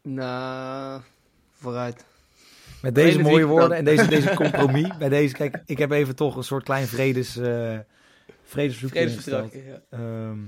Nou, 0.01 1.01
vooruit. 1.49 2.05
Met 2.81 2.95
deze 2.95 3.19
mooie 3.21 3.45
woorden 3.45 3.77
en 3.77 3.85
deze, 3.85 4.07
deze 4.07 4.33
compromis. 4.43 4.97
bij 4.97 5.09
deze, 5.09 5.33
kijk, 5.35 5.61
ik 5.65 5.77
heb 5.77 5.91
even 5.91 6.15
toch 6.15 6.35
een 6.35 6.43
soort 6.43 6.63
klein 6.63 6.87
vredes, 6.87 7.37
eh 7.37 7.79
vredesverzoek 8.43 8.89
Vredesverdrag. 8.89 9.53
Ja. 9.53 9.81
Ehm, 9.89 10.39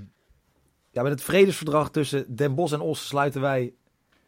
ja, 0.91 1.01
met 1.01 1.11
het 1.11 1.21
vredesverdrag 1.21 1.91
tussen 1.91 2.35
Den 2.35 2.55
Bosch 2.55 2.73
en 2.73 2.81
Os 2.81 3.07
sluiten 3.07 3.41
wij 3.41 3.73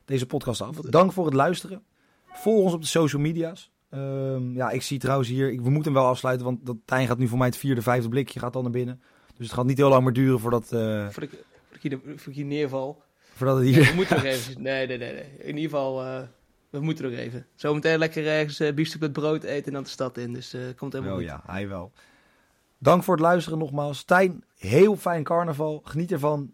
deze 0.05 0.25
podcast 0.25 0.61
af. 0.61 0.75
Dank 0.75 1.11
voor 1.11 1.25
het 1.25 1.33
luisteren. 1.33 1.83
Volg 2.27 2.63
ons 2.63 2.73
op 2.73 2.81
de 2.81 2.87
social 2.87 3.21
media's. 3.21 3.71
Ehm, 3.89 4.53
ja, 4.53 4.69
ik 4.69 4.81
zie 4.81 4.99
trouwens 4.99 5.29
hier, 5.29 5.51
ik, 5.51 5.61
we 5.61 5.69
moeten 5.69 5.91
hem 5.91 6.01
wel 6.01 6.09
afsluiten, 6.11 6.45
want 6.45 6.65
dat 6.65 6.77
Tijn 6.85 7.07
gaat 7.07 7.17
nu 7.17 7.27
voor 7.27 7.37
mij 7.37 7.47
het 7.47 7.57
vierde, 7.57 7.81
vijfde 7.81 8.09
blikje 8.09 8.39
gaat 8.39 8.53
dan 8.53 8.63
naar 8.63 8.71
binnen. 8.71 9.01
Dus 9.37 9.45
het 9.45 9.55
gaat 9.55 9.65
niet 9.65 9.77
heel 9.77 9.89
lang 9.89 10.03
meer 10.03 10.13
duren 10.13 10.39
voordat, 10.39 10.71
eh, 10.71 11.09
Voordat 11.09 11.31
ik, 11.33 11.43
voordat 11.81 12.25
ik 12.25 12.33
hier 12.33 12.45
neerval. 12.45 13.01
voordat 13.35 13.57
het 13.57 13.65
hier... 13.65 13.83
we 13.83 13.91
moeten 13.95 14.15
nog 14.15 14.25
even. 14.33 14.61
Nee, 14.61 14.87
nee, 14.87 14.97
nee, 14.97 15.13
nee. 15.13 15.25
In 15.37 15.55
ieder 15.55 15.61
geval, 15.69 16.03
eh, 16.03 16.21
we 16.79 16.85
moeten 16.85 17.05
nog 17.09 17.19
even. 17.19 17.45
Zometeen 17.55 17.97
lekker 17.97 18.27
ergens 18.27 18.61
uh, 18.61 18.73
biefstuk 18.73 19.01
met 19.01 19.13
brood 19.13 19.43
eten 19.43 19.65
en 19.65 19.73
dan 19.73 19.83
de 19.83 19.89
stad 19.89 20.17
in. 20.17 20.33
Dus 20.33 20.53
eh 20.53 20.61
komt 20.75 20.93
helemaal 20.93 21.13
Oh 21.13 21.19
goed. 21.19 21.29
ja, 21.29 21.41
hij 21.45 21.67
wel. 21.67 21.91
Dank 22.77 23.03
voor 23.03 23.13
het 23.13 23.23
luisteren 23.23 23.59
nogmaals. 23.59 24.03
Tijn, 24.03 24.43
heel 24.57 24.95
fijn 24.95 25.23
carnaval. 25.23 25.81
Geniet 25.85 26.11
ervan. 26.11 26.53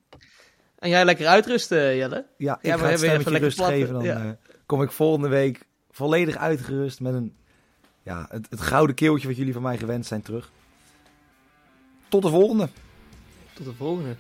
En 0.79 0.89
jij 0.89 1.05
lekker 1.05 1.27
uitrusten, 1.27 1.95
Jelle. 1.95 2.25
Ja, 2.37 2.57
ik 2.61 2.65
Ja, 2.65 2.77
ga 2.77 2.85
het 2.89 3.01
even 3.01 3.37
rust 3.37 3.61
geven. 3.63 3.93
Dan 3.93 4.03
ja. 4.03 4.23
eh, 4.23 4.29
kom 4.65 4.81
ik 4.81 4.91
volgende 4.91 5.27
week 5.27 5.65
volledig 5.91 6.35
uitgerust 6.37 6.99
met 6.99 7.13
een, 7.13 7.35
ja, 8.03 8.25
het, 8.29 8.47
het 8.49 8.61
gouden 8.61 8.95
keeltje 8.95 9.27
wat 9.27 9.37
jullie 9.37 9.53
van 9.53 9.61
mij 9.61 9.77
gewend 9.77 10.05
zijn 10.05 10.21
terug. 10.21 10.51
Tot 12.09 12.21
de 12.21 12.29
volgende. 12.29 12.69
Tot 13.53 13.65
de 13.65 13.73
volgende. 13.73 14.15